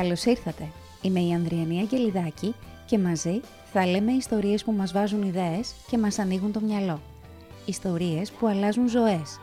Καλώς 0.00 0.24
ήρθατε. 0.24 0.68
Είμαι 1.02 1.20
η 1.20 1.32
Ανδριανή 1.32 1.78
Αγγελιδάκη 1.78 2.54
και 2.86 2.98
μαζί 2.98 3.40
θα 3.72 3.86
λέμε 3.86 4.12
ιστορίες 4.12 4.64
που 4.64 4.72
μας 4.72 4.92
βάζουν 4.92 5.22
ιδέες 5.22 5.74
και 5.88 5.98
μας 5.98 6.18
ανοίγουν 6.18 6.52
το 6.52 6.60
μυαλό. 6.60 7.00
Ιστορίες 7.66 8.30
που 8.30 8.46
αλλάζουν 8.46 8.88
ζωές. 8.88 9.40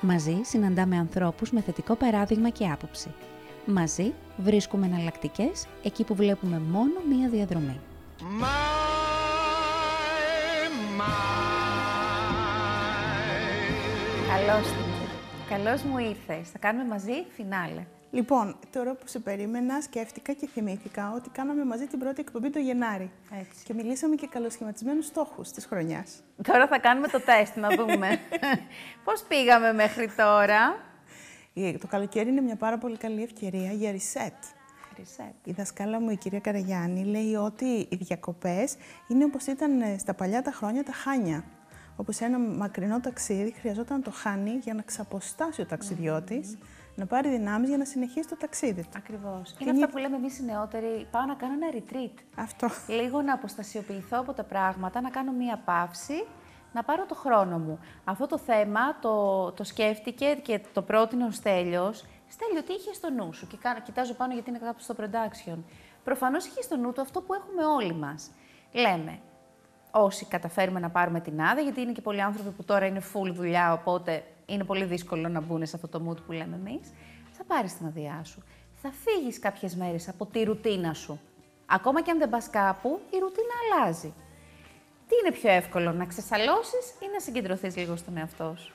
Μαζί 0.00 0.40
συναντάμε 0.42 0.96
ανθρώπους 0.96 1.50
με 1.50 1.60
θετικό 1.60 1.94
παράδειγμα 1.94 2.48
και 2.48 2.66
άποψη. 2.66 3.14
Μαζί 3.66 4.12
βρίσκουμε 4.36 4.86
εναλλακτικές 4.86 5.66
εκεί 5.82 6.04
που 6.04 6.14
βλέπουμε 6.14 6.58
μόνο 6.58 7.00
μία 7.08 7.28
διαδρομή. 7.28 7.80
Καλώς, 14.28 14.66
Καλώς 15.48 15.82
μου 15.82 15.98
ήρθες. 15.98 16.50
Θα 16.50 16.58
κάνουμε 16.58 16.84
μαζί 16.84 17.24
φινάλε. 17.36 17.84
Λοιπόν, 18.14 18.56
τώρα 18.72 18.94
που 18.94 19.06
σε 19.06 19.18
περίμενα, 19.18 19.80
σκέφτηκα 19.80 20.32
και 20.32 20.46
θυμήθηκα 20.46 21.12
ότι 21.16 21.28
κάναμε 21.28 21.64
μαζί 21.64 21.86
την 21.86 21.98
πρώτη 21.98 22.20
εκπομπή 22.20 22.50
το 22.50 22.58
Γενάρη. 22.58 23.10
Έτσι. 23.40 23.64
Και 23.64 23.74
μιλήσαμε 23.74 24.14
και 24.14 24.26
καλοσχηματισμένους 24.26 25.06
στόχους 25.06 25.50
της 25.50 25.66
χρονιάς. 25.66 26.22
Τώρα 26.42 26.66
θα 26.66 26.78
κάνουμε 26.78 27.08
το 27.08 27.20
τεστ, 27.20 27.56
να 27.56 27.68
δούμε. 27.68 28.18
Πώς 29.04 29.22
πήγαμε 29.28 29.72
μέχρι 29.72 30.10
τώρα; 30.16 30.76
Το 31.80 31.86
καλοκαίρι 31.86 32.28
είναι 32.28 32.40
μια 32.40 32.56
πάρα 32.56 32.78
πολύ 32.78 32.96
καλή 32.96 33.22
ευκαιρία 33.22 33.72
για 33.72 33.92
reset. 33.92 34.54
Reset. 35.00 35.34
Η 35.44 35.52
δασκάλα 35.52 36.00
μου, 36.00 36.10
η 36.10 36.16
κυρία 36.16 36.40
Καραγιάννη, 36.40 37.04
λέει 37.04 37.34
ότι 37.34 37.64
οι 37.64 37.96
διακοπές 37.96 38.76
είναι 39.08 39.24
όπως 39.24 39.46
ήταν 39.46 39.80
ε, 39.80 39.98
στα 39.98 40.14
παλιά 40.14 40.42
τα 40.42 40.50
χρόνια 40.50 40.84
τα 40.84 40.92
χάνια. 40.92 41.44
Όπως 41.96 42.16
σε 42.16 42.24
ένα 42.24 42.38
μακρινό 42.38 43.00
ταξίδι 43.00 43.54
χρειαζόταν 43.60 44.02
το 44.02 44.10
χάνι 44.10 44.50
για 44.50 44.74
να 44.74 44.82
ξαποστάσει 44.82 45.60
ο 45.60 45.66
ταξιδιώτης, 45.66 46.58
να 46.94 47.06
πάρει 47.06 47.28
δυνάμεις 47.28 47.68
για 47.68 47.78
να 47.78 47.84
συνεχίσει 47.84 48.28
το 48.28 48.36
ταξίδι 48.36 48.82
του. 48.82 48.88
Ακριβώς. 48.96 49.54
Είναι 49.58 49.70
αυτά 49.70 49.88
που 49.88 49.98
λέμε 49.98 50.16
εμείς 50.16 50.38
οι 50.38 50.44
νεότεροι. 50.44 51.06
Πάω 51.10 51.24
να 51.24 51.34
κάνω 51.34 51.52
ένα 51.52 51.82
retreat. 51.82 52.22
Αυτό. 52.36 52.68
Λίγο 52.88 53.22
να 53.22 53.34
αποστασιοποιηθώ 53.34 54.18
από 54.18 54.32
τα 54.32 54.42
πράγματα, 54.42 55.00
να 55.00 55.10
κάνω 55.10 55.32
μία 55.32 55.60
παύση, 55.64 56.26
να 56.72 56.82
πάρω 56.82 57.06
το 57.06 57.14
χρόνο 57.14 57.58
μου. 57.58 57.78
Αυτό 58.04 58.26
το 58.26 58.38
θέμα 58.38 58.98
το, 59.00 59.52
το 59.52 59.64
σκέφτηκε 59.64 60.38
και 60.42 60.60
το 60.72 60.82
πρότεινε 60.82 61.24
ο 61.24 61.30
Στέλιος. 61.30 62.04
Στέλιο, 62.28 62.62
τι 62.62 62.72
είχε 62.72 62.92
στο 62.92 63.10
νου 63.10 63.32
σου; 63.32 63.46
Και 63.46 63.56
κοιτάζω 63.84 64.14
πάνω 64.14 64.32
γιατί 64.32 64.50
είναι 64.50 64.58
κάτω 64.58 64.82
στο 64.82 64.94
production. 64.98 65.58
Προφανώς 66.04 66.46
είχε 66.46 66.62
στο 66.62 66.76
νου 66.76 66.92
του 66.92 67.00
αυτό 67.00 67.20
που 67.20 67.34
έχουμε 67.34 67.64
όλοι 67.64 67.94
μας. 67.94 68.30
Λέμε, 68.72 69.18
όσοι 69.90 70.24
καταφέρουμε 70.26 70.80
να 70.80 70.90
πάρουμε 70.90 71.20
την 71.20 71.40
άδεια, 71.40 71.62
γιατί 71.62 71.80
είναι 71.80 71.92
και 71.92 72.00
πολλοί 72.00 72.22
άνθρωποι 72.22 72.50
που 72.50 72.64
τώρα 72.64 72.86
είναι 72.86 73.02
full 73.12 73.32
δουλειά, 73.32 73.72
οπότε 73.72 74.24
είναι 74.46 74.64
πολύ 74.64 74.84
δύσκολο 74.84 75.28
να 75.28 75.40
μπουν 75.40 75.66
σε 75.66 75.76
αυτό 75.76 75.88
το 75.88 76.08
mood 76.08 76.22
που 76.26 76.32
λέμε 76.32 76.56
εμείς. 76.56 76.92
Θα 77.32 77.44
πάρεις 77.44 77.76
την 77.76 77.86
άδειά 77.86 78.20
σου. 78.24 78.42
Θα 78.74 78.92
φύγεις 79.04 79.38
κάποιες 79.38 79.76
μέρες 79.76 80.08
από 80.08 80.26
τη 80.26 80.42
ρουτίνα 80.42 80.94
σου. 80.94 81.20
Ακόμα 81.66 82.02
και 82.02 82.10
αν 82.10 82.18
δεν 82.18 82.28
πας 82.28 82.50
κάπου, 82.50 83.00
η 83.10 83.18
ρουτίνα 83.18 83.54
αλλάζει. 83.62 84.12
Τι 85.08 85.14
είναι 85.24 85.34
πιο 85.36 85.50
εύκολο, 85.50 85.92
να 85.92 86.04
ξεσαλώσεις 86.04 86.90
ή 87.00 87.06
να 87.12 87.20
συγκεντρωθείς 87.20 87.76
λίγο 87.76 87.96
στον 87.96 88.16
εαυτό 88.16 88.54
σου; 88.58 88.74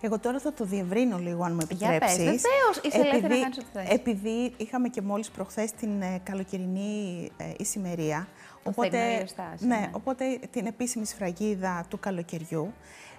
Εγώ 0.00 0.18
τώρα 0.18 0.38
θα 0.38 0.52
το 0.52 0.64
διευρύνω 0.64 1.18
λίγο, 1.18 1.44
αν 1.44 1.52
μου 1.52 1.60
επιτρέψεις. 1.62 2.16
Για 2.16 2.30
πες, 2.30 2.42
βεβαίως, 2.42 2.76
είσαι 2.82 2.98
ελεύθερη 2.98 3.34
να 3.34 3.40
κάνεις 3.40 3.58
ό,τι 3.58 3.66
θες. 3.72 3.88
Επειδή 3.88 4.52
είχαμε 4.56 4.88
και 4.88 5.02
μόλις 5.02 5.30
προχθές 5.30 5.72
την 5.72 6.02
ε, 6.02 6.20
καλοκαιρινή 6.22 7.30
ε, 7.36 7.52
ησημερία, 7.58 8.28
Το 8.62 8.70
οπότε, 8.70 9.26
στάση, 9.26 9.66
ναι, 9.66 9.76
ναι. 9.76 9.90
οπότε 9.92 10.38
την 10.50 10.66
επίσημη 10.66 11.06
σφραγίδα 11.06 11.86
του 11.88 11.98
καλοκαιριού 11.98 12.72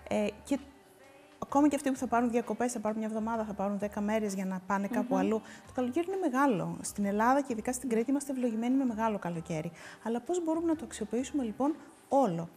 ε, 0.07 0.27
και 0.43 0.59
Ακόμα 1.43 1.67
και 1.67 1.75
αυτοί 1.75 1.91
που 1.91 1.97
θα 1.97 2.07
πάρουν 2.07 2.29
διακοπές, 2.29 2.71
θα 2.71 2.79
πάρουν 2.79 2.97
μια 2.97 3.07
εβδομάδα, 3.07 3.43
θα 3.43 3.53
πάρουν 3.53 3.79
10 3.79 4.01
μέρες 4.01 4.33
για 4.33 4.45
να 4.45 4.59
πάνε 4.67 4.87
κάπου 4.87 5.15
αλλού. 5.15 5.41
Το 5.67 5.73
καλοκαίρι 5.73 6.05
είναι 6.07 6.29
μεγάλο. 6.29 6.77
Στην 6.81 7.05
Ελλάδα 7.05 7.41
και 7.41 7.47
ειδικά 7.53 7.73
στην 7.73 7.89
Κρήτη 7.89 8.09
είμαστε 8.09 8.31
ευλογημένοι 8.31 8.75
με 8.75 8.85
μεγάλο 8.85 9.19
καλοκαίρι. 9.19 9.71
Αλλά 10.03 10.19
πώς 10.21 10.43
μπορούμε 10.43 10.67
να 10.67 10.75
το 10.75 10.85
αξιοποιήσουμε 10.85 11.43
λοιπόν 11.43 11.75
όλο; 12.09 12.49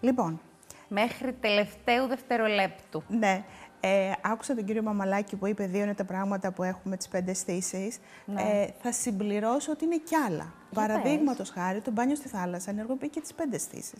Λοιπόν, 0.00 0.40
Μέχρι 0.88 1.32
τελευταίου 1.32 2.06
δευτερολέπτου. 2.06 3.02
ναι. 3.08 3.44
Ε, 3.80 4.12
άκουσα 4.22 4.54
τον 4.54 4.64
κύριο 4.64 4.82
Μαμαλάκη 4.82 5.36
που 5.36 5.46
είπε 5.46 5.66
δύο 5.66 5.82
είναι 5.82 5.94
τα 5.94 6.04
πράγματα 6.04 6.52
που 6.52 6.62
έχουμε 6.62 6.96
τις 6.96 7.08
πέντε 7.08 7.30
αισθήσει. 7.30 7.92
Ναι. 8.24 8.42
Ε, 8.42 8.68
θα 8.82 8.92
συμπληρώσω 8.92 9.72
ότι 9.72 9.84
είναι 9.84 9.96
κι 9.96 10.14
άλλα. 10.14 10.52
Παραδείγματος 10.74 11.50
χάρη, 11.50 11.80
το 11.80 11.90
μπάνιο 11.90 12.14
στη 12.16 12.28
θάλασσα 12.28 12.70
ενεργοποιεί 12.70 13.08
και 13.08 13.20
τις 13.20 13.34
πέντε 13.34 13.56
αισθήσει. 13.56 13.96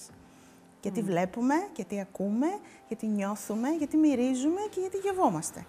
Γιατί 0.86 1.02
βλέπουμε, 1.02 1.54
γιατί 1.76 2.00
ακούμε, 2.00 2.46
γιατί 2.88 3.06
νιώθουμε, 3.06 3.68
γιατί 3.68 3.96
μυρίζουμε 3.96 4.60
και 4.70 4.80
γιατί 4.80 4.96
γευόμαστε. 4.96 5.64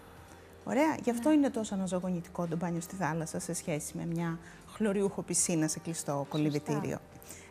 Ωραία. 0.63 0.97
Γι' 1.03 1.09
αυτό 1.09 1.31
είναι 1.31 1.49
τόσο 1.49 1.73
αναζωογονητικό 1.73 2.47
το 2.47 2.55
μπάνιο 2.55 2.81
στη 2.81 2.95
θάλασσα 2.95 3.39
σε 3.39 3.53
σχέση 3.53 3.97
με 3.97 4.05
μια 4.05 4.39
χλωριούχο 4.73 5.21
πισίνα 5.21 5.67
σε 5.67 5.79
κλειστό 5.79 6.25
κολυβητήριο. 6.29 6.97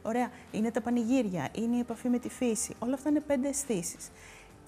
Ωραία. 0.02 0.30
Είναι 0.52 0.70
τα 0.70 0.80
πανηγύρια, 0.80 1.48
είναι 1.52 1.76
η 1.76 1.78
επαφή 1.78 2.08
με 2.08 2.18
τη 2.18 2.28
φύση. 2.28 2.74
Όλα 2.78 2.94
αυτά 2.94 3.08
είναι 3.08 3.20
πέντε 3.20 3.48
αισθήσεις. 3.48 4.10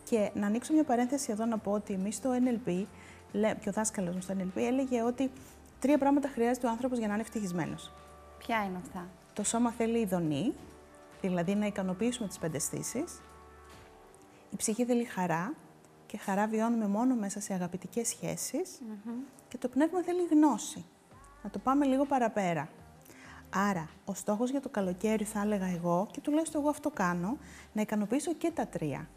Και 0.04 0.30
να 0.34 0.46
ανοίξω 0.46 0.72
μια 0.72 0.84
παρένθεση 0.84 1.32
εδώ 1.32 1.44
να 1.44 1.58
πω 1.58 1.70
ότι 1.72 1.92
εμείς 1.92 2.14
στο 2.16 2.30
NLP, 2.30 2.84
λέ- 3.32 3.60
και 3.60 3.68
ο 3.68 3.72
δάσκαλος 3.72 4.14
μου 4.14 4.20
στο 4.20 4.34
NLP 4.38 4.56
έλεγε 4.60 5.02
ότι 5.02 5.30
τρία 5.80 5.98
πράγματα 5.98 6.28
χρειάζεται 6.28 6.66
ο 6.66 6.70
άνθρωπος 6.70 6.98
για 6.98 7.06
να 7.06 7.12
είναι 7.12 7.22
ευτυχισμένος. 7.22 7.92
Ποια 8.38 8.64
είναι 8.64 8.78
αυτά; 8.82 9.06
Το 9.32 9.42
σώμα 9.44 9.70
θέλει 9.70 9.98
ειδονή, 9.98 10.52
δηλαδή 11.20 11.54
να 11.54 11.66
ικανοποιήσουμε 11.66 12.28
τις 12.28 12.38
πέντε 12.38 12.56
αισθήσεις. 12.56 13.20
Η 14.50 14.56
ψυχή 14.56 14.84
θέλει 14.84 15.04
χαρά 15.04 15.54
και 16.06 16.16
χαρά 16.16 16.46
βιώνουμε 16.46 16.86
μόνο 16.86 17.14
μέσα 17.14 17.40
σε 17.40 17.54
αγαπητικές 17.54 18.08
σχέσεις. 18.08 18.80
Και 19.48 19.58
το 19.58 19.68
πνεύμα 19.68 20.02
θέλει 20.02 20.26
γνώση. 20.30 20.84
Να 21.42 21.50
το 21.50 21.58
πάμε 21.58 21.86
λίγο 21.86 22.04
παραπέρα. 22.04 22.68
Άρα, 23.54 23.88
ο 24.04 24.14
στόχος 24.14 24.50
για 24.50 24.60
το 24.60 24.68
καλοκαίρι 24.68 25.24
θα 25.24 25.40
έλεγα 25.40 25.66
εγώ, 25.66 26.08
και 26.10 26.20
τουλάχιστον 26.20 26.60
εγώ 26.60 26.70
αυτό 26.70 26.90
κάνω, 26.90 27.38
να 27.72 27.80
ικανοποιήσω 27.80 28.34
και 28.34 28.50
τα 28.50 28.66
τρία. 28.66 29.08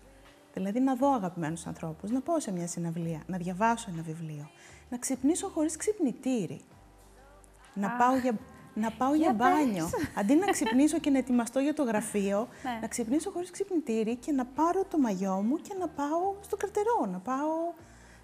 Δηλαδή 0.53 0.79
να 0.79 0.95
δω 0.95 1.13
αγαπημένους 1.13 1.65
ανθρώπους, 1.65 2.11
να 2.11 2.21
πάω 2.21 2.39
σε 2.39 2.51
μια 2.51 2.67
συναυλία, 2.67 3.23
να 3.27 3.37
διαβάσω 3.37 3.89
ένα 3.93 4.01
βιβλίο, 4.01 4.49
να 4.89 4.97
ξυπνήσω 4.97 5.47
χωρίς 5.47 5.75
ξυπνητήρι. 5.75 6.61
Να 7.73 7.87
Αχ. 7.87 7.97
πάω 7.97 8.17
για, 8.17 8.37
να 8.73 8.91
πάω 8.91 9.13
για, 9.13 9.23
Για 9.23 9.33
μπάνιο. 9.33 9.89
πες. 9.91 10.09
Αντί 10.15 10.35
να 10.35 10.45
ξυπνήσω 10.45 10.97
και 10.99 11.09
να 11.09 11.17
ετοιμαστώ 11.17 11.59
για 11.59 11.73
το 11.73 11.83
γραφείο, 11.83 12.47
Ναι. 12.63 12.77
να 12.81 12.87
ξυπνήσω 12.87 13.31
χωρίς 13.31 13.51
ξυπνητήρι 13.51 14.15
και 14.15 14.31
να 14.31 14.45
πάρω 14.45 14.83
το 14.89 14.97
μαγιό 14.97 15.35
μου 15.47 15.55
και 15.55 15.73
να 15.79 15.87
πάω 15.87 16.33
στο 16.41 16.55
καρτερό, 16.57 17.05
να 17.11 17.17
πάω 17.19 17.73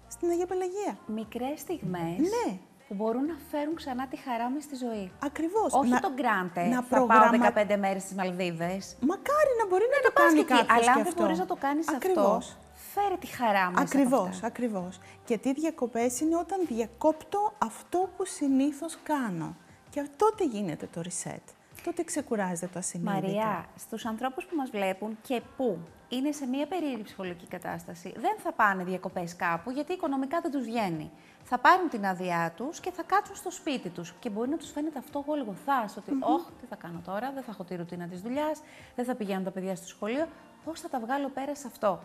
στην 0.08 0.30
Αγία 0.30 0.46
Πελαγία. 0.46 0.98
Μικρές 1.06 1.60
στιγμές 1.60 2.18
Ναι. 2.18 2.58
που 2.88 2.94
μπορούν 2.94 3.24
να 3.24 3.36
φέρουν 3.50 3.74
ξανά 3.74 4.06
τη 4.08 4.16
χαρά 4.16 4.50
μας 4.50 4.62
στη 4.62 4.76
ζωή. 4.76 5.12
Ακριβώς. 5.24 5.72
Όχι 5.72 5.88
να, 5.90 6.00
τον 6.00 6.12
γκράντε, 6.14 6.64
να 6.66 6.82
θα 6.82 6.96
προγραμμα- 6.96 7.20
πάω 7.38 7.64
15 7.64 7.76
μέρες 7.76 8.02
στις 8.02 8.14
Μαλδίβες. 8.16 8.96
Μακάρι 9.00 9.52
να 9.60 9.66
μπορεί 9.68 9.86
να, 9.92 9.96
Να 9.96 10.02
το 10.06 10.10
πας 10.14 10.24
κάνει 10.24 10.34
και 10.34 10.40
εκεί, 10.40 10.52
κάποιος 10.66 10.70
αλλά 10.76 10.84
και 10.84 10.90
αν 10.90 10.96
δεν 10.98 11.06
αυτό. 11.12 11.22
μπορείς 11.22 11.38
να 11.38 11.46
το 11.46 11.56
κάνεις 11.60 11.88
Ακριβώς. 11.88 12.24
αυτός, 12.26 12.56
φέρε 12.94 13.16
τη 13.16 13.26
χαρά 13.26 13.64
μέσα 13.70 13.70
από 13.70 13.80
Ακριβώς, 13.80 14.28
αυτά. 14.28 14.46
ακριβώς. 14.46 14.98
Γιατί 15.26 15.48
οι 15.48 15.52
διακοπές 15.52 16.20
είναι 16.20 16.36
όταν 16.36 16.58
διακόπτω 16.68 17.52
αυτό 17.58 17.98
που 18.16 18.24
συνήθως 18.24 18.98
κάνω. 19.02 19.56
Και 19.90 20.08
τότε 20.16 20.44
γίνεται 20.44 20.88
το 20.92 21.00
reset. 21.04 21.54
Τότε 21.84 22.02
ξεκουράζεται 22.02 22.66
το 22.72 22.78
ασυνείδητο. 22.78 23.12
Μαριά, 23.12 23.66
στους 23.76 24.06
ανθρώπους 24.06 24.44
που 24.44 24.56
μας 24.56 24.70
βλέπουν 24.70 25.18
και 25.22 25.42
που 25.56 25.78
είναι 26.08 26.32
σε 26.32 26.46
μια 26.46 26.66
περίεργη 26.66 27.02
ψυχολογική 27.02 27.46
κατάσταση, 27.46 28.14
δεν 28.16 28.36
θα 28.38 28.52
πάνε 28.52 28.84
διακοπές 28.84 29.36
κάπου 29.36 29.70
γιατί 29.70 29.92
οικονομικά 29.92 30.40
δεν 30.40 30.50
τους 30.50 30.64
βγαίνει. 30.64 31.10
Θα 31.42 31.58
πάρουν 31.58 31.88
την 31.88 32.06
άδειά 32.06 32.52
τους 32.56 32.80
και 32.80 32.90
θα 32.90 33.02
κάτσουν 33.02 33.36
στο 33.36 33.50
σπίτι 33.50 33.88
τους. 33.88 34.14
Και 34.18 34.30
μπορεί 34.30 34.50
να 34.50 34.56
τους 34.56 34.70
φαίνεται 34.70 34.98
αυτό 34.98 35.24
γολγοθάς, 35.26 35.96
ότι 35.96 36.10
«Ωχ, 36.20 36.46
τι 36.60 36.66
θα 36.66 36.76
κάνω 36.76 37.00
τώρα, 37.04 37.32
δεν 37.32 37.42
θα 37.42 37.50
έχω 37.50 37.64
τη 37.64 37.76
ρουτίνα 37.76 38.06
της 38.06 38.20
δουλειάς, 38.20 38.60
δεν 38.96 39.04
θα 39.04 39.14
πηγαίνουν 39.14 39.44
τα 39.44 39.50
παιδιά 39.50 39.76
στο 39.76 39.86
σχολείο, 39.86 40.28
πώς 40.64 40.80
θα 40.80 40.88
τα 40.88 41.00
βγάλω 41.00 41.28
πέρα 41.28 41.54
σε 41.54 41.66
αυτό». 41.66 42.00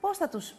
Πώς 0.00 0.16
θα 0.16 0.28
τους 0.28 0.54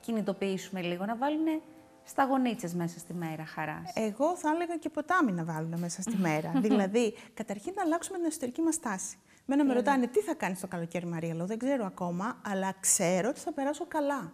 κινητοποιήσουμε 0.00 0.80
λίγο, 0.80 1.04
να 1.04 1.16
βάλουν 1.16 1.62
σταγονίτσες 2.04 2.74
μέσα 2.74 2.98
στη 2.98 3.14
μέρα 3.14 3.44
χαράς. 3.44 3.92
Εγώ 3.94 4.36
θα 4.36 4.50
έλεγα 4.54 4.76
και 4.76 4.88
ποτάμι 4.88 5.32
να 5.32 5.44
βάλουμε 5.44 5.78
μέσα 5.78 6.02
στη 6.02 6.16
μέρα. 6.16 6.52
δηλαδή, 6.64 7.14
καταρχήν 7.34 7.72
να 7.76 7.82
αλλάξουμε 7.82 8.18
την 8.18 8.26
εσωτερική 8.26 8.60
μας 8.60 8.80
τάση. 8.80 9.16
Μένα 9.46 9.64
με 9.64 9.72
ρωτάνε 9.74 10.06
τι 10.06 10.20
θα 10.20 10.34
κάνεις 10.34 10.60
το 10.60 10.66
καλοκαίρι, 10.66 11.06
Μαρία. 11.06 11.34
Λέω, 11.34 11.46
δεν 11.46 11.58
ξέρω 11.58 11.86
ακόμα, 11.86 12.40
αλλά 12.46 12.74
ξέρω 12.80 13.28
ότι 13.28 13.40
θα 13.40 13.52
περάσω 13.52 13.86
καλά. 13.86 14.32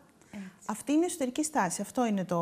Αυτή 0.66 0.92
είναι 0.92 1.02
η 1.02 1.04
εσωτερική 1.04 1.44
στάση. 1.44 1.80
Αυτό 1.80 2.06
είναι 2.06 2.24
το, 2.24 2.36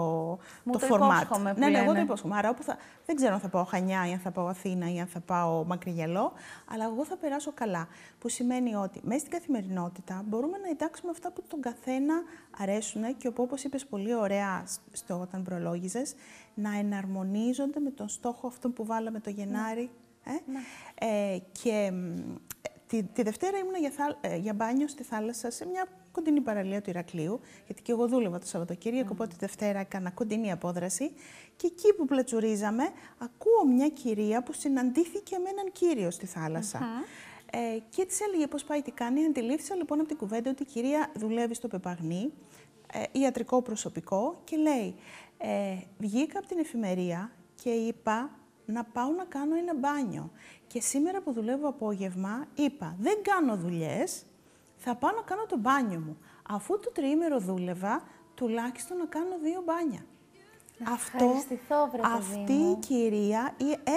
Μου 0.65 0.73
το 0.73 0.79
το 0.79 0.87
format. 0.91 1.23
υπόσχομαι 1.23 1.53
που 1.55 1.59
ναι, 1.59 1.69
ναι, 1.69 1.77
εγώ 1.77 1.87
το 1.87 1.93
λένε. 1.93 2.05
υπόσχομαι. 2.05 2.37
Άρα, 2.37 2.49
όπου 2.49 2.63
θα, 2.63 2.77
δεν 3.07 3.17
ξέρω 3.17 3.35
αν 3.35 3.41
θα 3.41 3.49
πάω 3.49 3.65
Χανιά 3.65 4.09
ή 4.09 4.13
αν 4.13 4.19
θα 4.19 4.31
πάω 4.31 4.47
Αθήνα 4.47 4.93
ή 4.93 5.01
αν 5.01 5.07
θα 5.07 5.21
πάω 5.21 5.65
Μακρυγελό, 5.65 6.33
αλλά 6.73 6.85
εγώ 6.85 7.05
θα 7.05 7.17
περάσω 7.17 7.53
καλά. 7.53 7.89
Που 8.19 8.29
σημαίνει 8.29 8.75
ότι 8.75 9.01
μέσα 9.05 9.19
στην 9.19 9.31
καθημερινότητα 9.33 10.25
μπορούμε 10.27 10.59
να 10.59 10.69
εντάξουμε 10.69 11.11
αυτά 11.11 11.31
που 11.31 11.43
τον 11.49 11.61
καθένα 11.61 12.15
αρέσουν 12.59 13.17
και 13.17 13.29
όπου, 13.29 13.43
όπως 13.43 13.65
είπες 13.65 13.87
πολύ 13.87 14.15
ωραία 14.15 14.65
στο, 14.93 15.21
όταν 15.21 15.43
προλόγιζες, 15.43 16.15
να 16.55 16.79
εναρμονίζονται 16.79 17.81
με 17.81 17.91
τον 17.91 18.09
στόχο 18.09 18.47
αυτό 18.47 18.71
που 18.71 18.85
βάλαμε 18.87 19.21
το 19.21 19.31
Γενάρη. 19.31 19.91
Ε; 20.25 20.33
Ε, 21.07 21.39
και 21.63 21.91
μ, 21.93 22.35
τη, 22.87 23.03
τη 23.03 23.23
Δευτέρα 23.23 23.59
ήμουν 23.59 23.75
για, 23.79 23.91
θάλ- 23.91 24.17
ε, 24.21 24.37
για 24.37 24.55
μπάνιο 24.55 24.89
στη 24.89 25.03
θάλασσα 25.03 25.51
σε 25.51 25.67
μια 25.67 25.89
κοντινή 26.13 26.41
παραλία 26.41 26.81
του 26.83 26.91
Ηρακλείου, 26.91 27.41
γιατί 27.67 27.83
και 27.83 27.93
εγώ 27.93 28.09
δούλευα 28.09 28.39
το 28.39 28.47
Σαββατοκύριακο, 28.47 29.09
mm. 29.09 29.13
οπότε 29.13 29.37
Δευτέρα 29.39 29.79
έκανα 29.79 30.11
κοντινή 30.11 30.53
απόδραση. 30.53 31.13
Και 31.57 31.67
εκεί 31.67 31.95
που 31.95 32.05
πλατσουρίζαμε, 32.05 32.83
ακούω 33.19 33.67
μια 33.75 33.89
κυρία 33.89 34.43
που 34.43 34.53
συναντήθηκε 34.53 35.39
με 35.39 35.49
έναν 35.49 35.73
κύριο 35.73 36.11
στη 36.11 36.27
θάλασσα. 36.27 36.79
Ε, 37.51 37.79
και 37.89 38.05
της 38.05 38.21
έλεγε 38.21 38.47
πώς 38.47 38.65
πάει, 38.65 38.83
τι 38.83 38.91
κάνει. 38.91 39.25
Αντιλήφθησα 39.25 39.75
λοιπόν 39.75 39.99
από 39.99 40.09
την 40.09 40.17
κουβέντα 40.17 40.51
ότι 40.51 40.63
η 40.63 40.67
κυρία 40.67 41.11
δουλεύει 41.15 41.55
στο 41.55 41.69
Πεπαγνί, 41.69 42.33
ε, 42.93 43.19
ιατρικό 43.19 43.63
προσωπικό, 43.63 44.41
και 44.45 44.57
λέει: 44.57 44.95
ε, 45.39 45.77
Βγήκα 45.99 46.39
από 46.39 46.49
την 46.49 46.59
εφημερία 46.59 47.31
και 47.63 47.71
είπα 47.71 48.31
να 48.67 48.85
πάω 48.85 49.11
να 49.11 49.25
κάνω 49.25 49.57
ένα 49.57 49.75
μπάνιο. 49.75 50.31
Και 50.67 50.81
σήμερα 50.81 51.21
που 51.21 51.33
δουλεύω 51.33 51.69
απόγευμα, 51.69 52.47
είπα: 52.55 52.97
Δεν 52.99 53.23
κάνω 53.23 53.57
δουλειές, 53.57 54.25
θα 54.77 54.95
πάω 54.95 55.11
να 55.11 55.23
κάνω 55.23 55.47
το 55.47 55.57
μπάνιο 55.59 56.01
μου. 56.01 56.19
Αφού 56.49 56.81
το 56.81 56.91
τριήμερο 56.91 57.39
δούλευα, 57.39 58.03
τουλάχιστον 58.35 58.97
να 58.97 59.05
κάνω 59.05 59.39
δύο 59.43 59.63
μπάνια. 59.65 60.07
Να 60.79 60.93
αυτό, 60.93 61.35
βρε, 61.93 62.01
αυτή 62.05 62.53
η 62.53 62.77
κυρία 62.77 63.55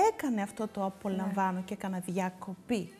έκανε 0.10 0.42
αυτό 0.42 0.68
το 0.68 0.86
απολαμβάνω 0.86 1.52
ναι. 1.52 1.62
και 1.62 1.74
έκανα 1.74 2.00
διακοπή. 2.00 2.94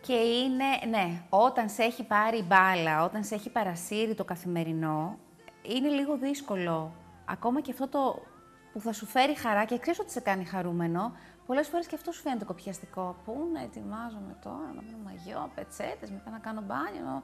Και 0.00 0.12
είναι, 0.12 0.64
ναι, 0.88 1.22
όταν 1.28 1.68
σε 1.68 1.82
έχει 1.82 2.04
πάρει 2.04 2.42
μπάλα, 2.42 3.04
όταν 3.04 3.24
σε 3.24 3.34
έχει 3.34 3.50
παρασύρει 3.50 4.14
το 4.14 4.24
καθημερινό, 4.24 5.18
είναι 5.62 5.88
λίγο 5.88 6.16
δύσκολο. 6.16 6.92
Ακόμα 7.24 7.60
και 7.60 7.70
αυτό 7.70 7.88
το 7.88 8.22
που 8.74 8.80
θα 8.80 8.92
σου 8.92 9.06
φέρει 9.06 9.34
χαρά 9.34 9.64
και 9.64 9.78
ξέρεις 9.78 9.98
ότι 9.98 10.10
σε 10.10 10.20
κάνει 10.20 10.44
χαρούμενο, 10.44 11.12
πολλές 11.46 11.68
φορές 11.68 11.86
και 11.86 11.94
αυτό 11.94 12.12
σου 12.12 12.20
φαίνεται 12.20 12.44
κοπιαστικό. 12.44 13.16
Πού 13.24 13.50
να 13.52 13.60
ετοιμάζομαι 13.62 14.36
τώρα, 14.42 14.72
να 14.74 14.82
βρω 14.86 14.98
μαγιό, 15.04 15.50
πετσέτες, 15.54 16.10
μετά 16.10 16.30
να 16.30 16.38
κάνω 16.38 16.60
μπάνιο. 16.66 17.22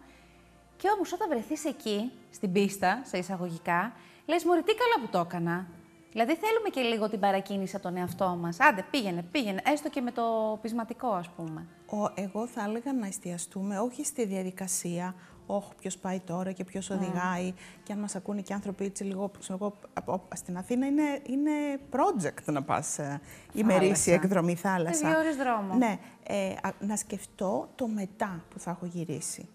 Και 0.76 0.88
όμως 0.94 1.12
όταν 1.12 1.28
βρεθείς 1.28 1.64
εκεί, 1.64 2.12
στην 2.30 2.52
πίστα, 2.52 3.00
σε 3.04 3.18
εισαγωγικά, 3.18 3.92
λες: 4.26 4.44
Μωρή, 4.44 4.62
τι 4.62 4.74
καλά 4.74 5.06
που 5.06 5.08
το 5.12 5.18
έκανα. 5.18 5.66
Δηλαδή 6.10 6.36
θέλουμε 6.36 6.68
και 6.68 6.80
λίγο 6.80 7.08
την 7.08 7.20
παρακίνηση 7.20 7.76
από 7.76 7.84
τον 7.84 7.96
εαυτό 7.96 8.36
μας. 8.40 8.60
Άντε, 8.60 8.84
πήγαινε, 8.90 9.22
πήγαινε, 9.22 9.62
έστω 9.64 9.88
και 9.88 10.00
με 10.00 10.10
το 10.10 10.58
πεισματικό, 10.62 11.08
ας 11.08 11.28
πούμε. 11.28 11.66
Ο, 11.86 12.12
εγώ 12.14 12.46
θα 12.46 12.62
έλεγα 12.62 12.92
να 12.92 13.06
εστιαστούμε 13.06 13.78
όχι 13.78 14.04
στη 14.04 14.24
διαδικασία, 14.24 15.14
όχι 15.56 15.74
ποιος 15.80 15.98
πάει 15.98 16.20
τώρα 16.20 16.52
και 16.52 16.64
ποιος 16.64 16.90
οδηγάει. 16.90 17.52
Και 17.82 17.92
αν 17.92 17.98
μας 17.98 18.14
ακούνε 18.14 18.40
και 18.40 18.54
άνθρωποι 18.54 18.84
έτσι 18.84 19.04
λίγο. 19.04 19.30
Εγώ, 19.50 19.74
στην 20.34 20.56
Αθήνα 20.56 20.86
είναι, 20.86 21.20
είναι 21.26 21.50
project 21.90 22.44
να 22.52 22.62
πας 22.62 22.98
ε, 22.98 23.20
ημερήσια 23.52 24.14
εκδρομή 24.14 24.54
θάλασσα. 24.54 25.08
δύο 25.08 25.18
ώρες 25.18 25.36
δρόμο. 25.36 25.74
Ναι. 25.74 25.98
Ε, 26.26 26.54
να 26.80 26.96
σκεφτώ 26.96 27.68
το 27.74 27.88
μετά 27.88 28.44
που 28.50 28.58
θα 28.58 28.70
έχω 28.70 28.86
γυρίσει. 28.86 29.48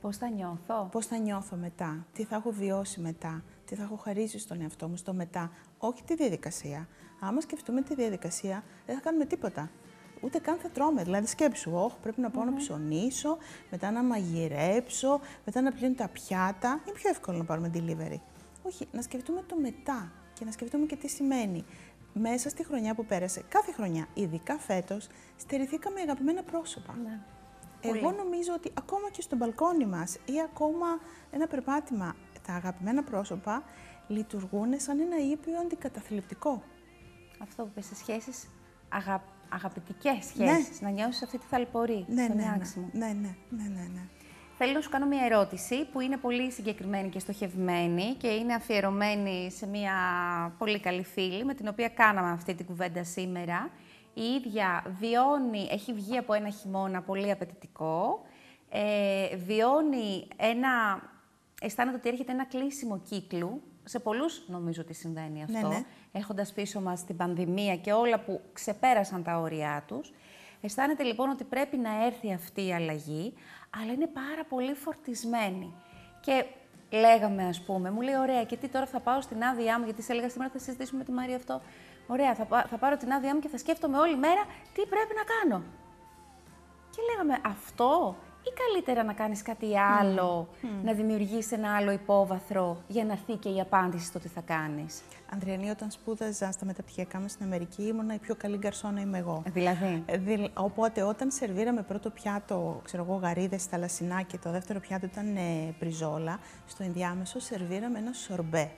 Πώς 0.00 0.16
θα 0.16 0.28
νιώθω; 0.28 0.88
Πώς 0.90 1.06
θα 1.06 1.16
νιώθω 1.16 1.56
μετά, 1.56 2.06
τι 2.12 2.24
θα 2.24 2.36
έχω 2.36 2.50
βιώσει 2.50 3.00
μετά, 3.00 3.44
τι 3.64 3.74
θα 3.74 3.82
έχω 3.82 3.96
χαρίσει 3.96 4.38
στον 4.38 4.60
εαυτό 4.60 4.88
μου 4.88 4.96
στο 4.96 5.12
μετά; 5.12 5.50
Όχι 5.78 6.02
τη 6.04 6.14
διαδικασία. 6.14 6.88
Άμα 7.20 7.40
σκεφτούμε 7.40 7.82
τη 7.82 7.94
διαδικασία, 7.94 8.64
δεν 8.86 8.94
θα 8.94 9.00
κάνουμε 9.00 9.24
τίποτα 9.24 9.70
ούτε 10.20 10.38
καν 10.38 10.58
θα 10.58 10.68
τρώμε. 10.68 11.02
Δηλαδή, 11.02 11.26
σκέψου, 11.26 11.70
όχι, 11.74 11.96
πρέπει 12.02 12.20
να 12.20 12.30
πάω 12.30 12.44
να 12.44 12.54
ψωνίσω, 12.54 13.38
μετά 13.70 13.90
να 13.90 14.02
μαγειρέψω, 14.02 15.20
μετά 15.44 15.60
να 15.60 15.72
πλύνω 15.72 15.94
τα 15.94 16.08
πιάτα. 16.08 16.80
Είναι 16.86 16.96
πιο 16.96 17.10
εύκολο 17.10 17.38
να 17.38 17.44
πάρουμε 17.44 17.70
delivery. 17.74 18.20
Όχι, 18.62 18.88
να 18.92 19.02
σκεφτούμε 19.02 19.42
το 19.46 19.56
μετά 19.56 20.12
και 20.32 20.44
να 20.44 20.52
σκεφτούμε 20.52 20.86
και 20.86 20.96
τι 20.96 21.08
σημαίνει. 21.08 21.64
Μέσα 22.12 22.48
στη 22.48 22.64
χρονιά 22.64 22.94
που 22.94 23.04
πέρασε, 23.04 23.42
κάθε 23.48 23.72
χρονιά, 23.72 24.06
ειδικά 24.14 24.58
φέτος, 24.58 25.08
στερηθήκαμε 25.36 26.00
αγαπημένα 26.00 26.42
πρόσωπα. 26.42 26.96
Ναι. 27.04 27.20
Εγώ 27.80 28.10
νομίζω 28.10 28.52
ότι 28.56 28.70
ακόμα 28.74 29.10
και 29.10 29.22
στο 29.22 29.36
μπαλκόνι 29.36 29.86
μας 29.86 30.14
ή 30.14 30.40
ακόμα 30.44 30.86
ένα 31.30 31.46
περπάτημα, 31.46 32.16
τα 32.46 32.52
αγαπημένα 32.52 33.02
πρόσωπα 33.02 33.62
λειτουργούν 34.08 34.80
σαν 34.80 35.00
ένα 35.00 35.16
ήπιο 35.16 35.58
αντικαταθλιπτικό. 35.58 36.62
Αυτό 37.38 37.62
που 37.62 37.70
πες 37.74 37.86
σε 37.86 37.94
σχέσεις 37.94 38.48
αγα 38.88 39.22
αγαπητικές 39.52 40.24
σχέσεις, 40.24 40.80
ναι. 40.80 40.88
να 40.88 40.90
νιώσεις 40.90 41.22
αυτή 41.22 41.38
τη 41.38 41.46
θαλπορή 41.46 42.04
ναι, 42.08 42.24
στο 42.24 42.34
ναι, 42.34 42.44
ναι, 42.44 43.06
ναι, 43.06 43.06
ναι, 43.06 43.36
ναι, 43.50 43.68
ναι, 43.68 43.88
ναι. 43.94 44.00
Θέλω 44.62 44.72
να 44.72 44.80
σου 44.80 44.90
κάνω 44.90 45.06
μια 45.06 45.24
ερώτηση 45.24 45.84
που 45.92 46.00
είναι 46.00 46.16
πολύ 46.16 46.50
συγκεκριμένη 46.52 47.08
και 47.08 47.18
στοχευμένη 47.18 48.14
και 48.18 48.28
είναι 48.28 48.54
αφιερωμένη 48.54 49.50
σε 49.50 49.66
μια 49.66 49.94
πολύ 50.58 50.80
καλή 50.80 51.04
φίλη 51.04 51.44
με 51.44 51.54
την 51.54 51.68
οποία 51.68 51.88
κάναμε 51.88 52.30
αυτή 52.30 52.54
την 52.54 52.66
κουβέντα 52.66 53.04
σήμερα. 53.04 53.70
Η 54.14 54.22
ίδια 54.22 54.84
βιώνει, 55.00 55.68
έχει 55.70 55.92
βγει 55.92 56.16
από 56.16 56.32
ένα 56.32 56.50
χειμώνα 56.50 57.02
πολύ 57.02 57.30
απαιτητικό, 57.30 58.22
ε, 58.70 59.36
βιώνει 59.36 60.28
ένα, 60.36 61.02
αισθάνεται 61.60 61.96
ότι 61.96 62.08
έρχεται 62.08 62.32
ένα 62.32 62.44
κλείσιμο 62.44 63.00
κύκλου 63.08 63.62
σε 63.84 63.98
πολλούς 63.98 64.42
νομίζω 64.46 64.82
ότι 64.82 64.94
συμβαίνει 64.94 65.44
ναι, 65.48 65.58
αυτό, 65.58 65.68
ναι, 65.68 65.84
έχοντας 66.12 66.52
πίσω 66.52 66.80
μας 66.80 67.04
την 67.04 67.16
πανδημία 67.16 67.76
και 67.76 67.92
όλα 67.92 68.20
που 68.20 68.40
ξεπέρασαν 68.52 69.22
τα 69.22 69.38
όρια 69.38 69.84
τους. 69.86 70.12
Αισθάνεται 70.60 71.02
λοιπόν 71.02 71.30
ότι 71.30 71.44
πρέπει 71.44 71.76
να 71.76 72.04
έρθει 72.04 72.32
αυτή 72.32 72.66
η 72.66 72.74
αλλαγή, 72.74 73.32
αλλά 73.80 73.92
είναι 73.92 74.06
πάρα 74.06 74.44
πολύ 74.48 74.74
φορτισμένη. 74.74 75.74
Και 76.20 76.44
λέγαμε, 76.90 77.46
ας 77.46 77.60
πούμε, 77.60 77.90
μου 77.90 78.00
λέει, 78.00 78.16
ωραία, 78.16 78.44
και 78.44 78.56
τι 78.56 78.68
τώρα 78.68 78.86
θα 78.86 79.00
πάω 79.00 79.20
στην 79.20 79.44
άδειά 79.44 79.78
μου, 79.78 79.84
γιατί 79.84 80.02
σε 80.02 80.12
έλεγα 80.12 80.28
σήμερα 80.28 80.50
θα 80.50 80.58
συζητήσουμε 80.58 80.98
με 80.98 81.04
τη 81.04 81.12
Μαρία 81.12 81.36
αυτό. 81.36 81.60
Ωραία, 82.06 82.34
θα, 82.34 82.66
θα 82.70 82.76
πάρω 82.76 82.96
την 82.96 83.12
άδειά 83.12 83.34
μου 83.34 83.40
και 83.40 83.48
θα 83.48 83.58
σκέφτομαι 83.58 83.98
όλη 83.98 84.16
μέρα 84.16 84.44
τι 84.74 84.86
πρέπει 84.86 85.14
να 85.14 85.22
κάνω. 85.34 85.64
Και 86.90 87.00
λέγαμε, 87.10 87.40
αυτό 87.44 88.16
ή 88.42 88.52
καλύτερα 88.64 89.04
να 89.04 89.12
κάνεις 89.12 89.42
κάτι 89.42 89.78
άλλο, 89.78 90.48
να 90.84 90.92
δημιουργήσεις 90.92 91.52
ένα 91.52 91.76
άλλο 91.76 91.90
υπόβαθρο 91.90 92.82
για 92.86 93.04
να 93.04 93.12
έρθει 93.12 93.34
και 93.36 93.48
η 93.48 93.60
απάντηση 93.60 94.06
στο 94.06 94.18
τι 94.18 94.28
θα 94.28 94.40
κάνεις; 94.40 95.02
Ανδριανή, 95.32 95.70
όταν 95.70 95.90
σπούδαζα 95.90 96.52
στα 96.52 96.64
μεταπτυχιακά 96.64 97.20
μου 97.20 97.28
στην 97.28 97.44
Αμερική, 97.44 97.82
ήμουν 97.82 98.08
η 98.10 98.18
πιο 98.18 98.34
καλή 98.34 98.56
γκαρσόνα 98.56 99.00
είμαι 99.00 99.18
εγώ. 99.18 99.42
Δηλαδή; 99.46 100.02
Ε, 100.06 100.18
οπότε, 100.54 101.02
όταν 101.02 101.30
σερβίραμε 101.30 101.82
πρώτο 101.82 102.10
πιάτο, 102.10 102.80
ξέρω 102.84 103.04
εγώ, 103.08 103.14
γαρίδες, 103.14 103.64
θαλασσινά 103.64 104.22
και 104.22 104.38
το 104.38 104.50
δεύτερο 104.50 104.80
πιάτο 104.80 105.06
ήταν 105.06 105.36
ε, 105.36 105.74
πριζόλα, 105.78 106.38
στο 106.66 106.82
ενδιάμεσο 106.82 107.40
σερβίραμε 107.40 107.98
ένα 107.98 108.12
σορμπέ. 108.12 108.70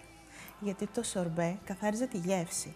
Γιατί 0.61 0.87
το 0.87 1.03
σορμπέ 1.03 1.59
καθάριζε 1.65 2.07
τη 2.07 2.19
γεύση. 2.19 2.75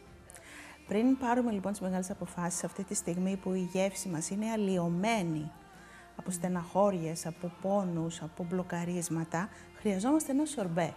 Πριν 0.89 1.19
πάρουμε 1.19 1.51
λοιπόν 1.51 1.73
τις 1.73 1.81
μεγάλες 1.81 2.11
αποφάσεις, 2.11 2.65
αυτή 2.65 2.85
τη 2.85 2.95
στιγμή 2.95 3.37
που 3.37 3.53
η 3.53 3.69
γεύση 3.73 4.09
μας 4.09 4.31
είναι 4.31 4.51
αλλοιωμένη 4.51 5.51
από 6.17 6.31
στεναχώριες, 6.31 7.27
από 7.27 7.53
πόνους, 7.63 8.23
από 8.23 8.47
μπλοκαρίσματα, 8.49 9.49
χρειαζόμαστε 9.75 10.33
ένα 10.33 10.45
σορμπέ. 10.45 10.95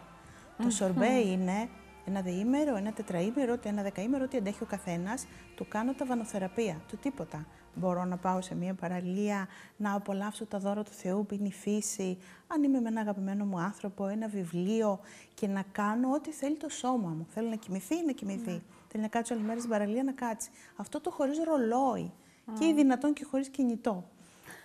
Το 0.63 0.69
σορμπέ 0.69 1.13
είναι 1.13 1.69
ένα 2.05 2.21
διήμερο, 2.21 2.75
ένα 2.75 2.91
τετραήμερο, 2.91 3.57
ένα 3.63 3.81
δεκαήμερο, 3.81 4.23
ό,τι 4.23 4.37
αντέχει 4.37 4.63
ο 4.63 4.65
καθένας, 4.65 5.25
του 5.55 5.67
κάνω 5.67 5.93
τα 5.93 6.05
βανοθεραπεία, 6.05 6.81
του 6.87 6.97
τίποτα. 6.97 7.45
Μπορώ 7.75 8.05
να 8.05 8.17
πάω 8.17 8.41
σε 8.41 8.55
μια 8.55 8.73
παραλία, 8.73 9.47
να 9.77 9.93
απολαύσω 9.93 10.45
τα 10.45 10.59
δώρα 10.59 10.83
του 10.83 10.91
Θεού 10.91 11.25
που 11.25 11.33
είναι 11.33 11.47
η 11.47 11.51
φύση, 11.51 12.17
αν 12.47 12.63
είμαι 12.63 12.79
με 12.79 12.89
ένα 12.89 13.01
αγαπημένο 13.01 13.45
μου 13.45 13.59
άνθρωπο, 13.59 14.07
ένα 14.07 14.27
βιβλίο 14.27 14.99
και 15.33 15.47
να 15.47 15.63
κάνω 15.71 16.11
ό,τι 16.11 16.31
θέλει 16.31 16.57
το 16.57 16.69
σώμα 16.69 17.09
μου. 17.09 17.27
Θέλει 17.29 17.49
να 17.49 17.55
κοιμηθεί, 17.55 18.05
να 18.05 18.11
κοιμηθεί. 18.11 18.51
Ναι. 18.51 18.61
Θέλει 18.87 19.03
να 19.03 19.09
κάτσει 19.09 19.33
όλη 19.33 19.41
μέρα 19.41 19.57
στην 19.57 19.71
παραλία, 19.71 20.03
να 20.03 20.11
κάτσει. 20.11 20.49
Αυτό 20.75 21.01
το 21.01 21.11
χωρίς 21.11 21.37
ρολόι. 21.43 22.11
Και 22.59 22.65
ή 22.65 22.73
δυνατόν 22.73 23.13
και 23.13 23.23
χωρίς 23.23 23.49
κινητό. 23.49 24.09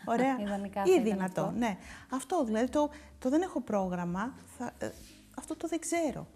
Ωραία. 0.04 0.36
Ή 0.96 1.00
δυνατό, 1.00 1.52
ναι. 1.56 1.76
Αυτό 2.10 2.44
δηλαδή, 2.44 2.68
το, 2.68 2.90
το 3.18 3.28
δεν 3.28 3.42
έχω 3.42 3.60
πρόγραμμα, 3.60 4.34
θα, 4.58 4.72
ε, 4.78 4.90
αυτό 5.38 5.56
το 5.56 5.68
δεν 5.68 5.78
ξέρω. 5.78 6.26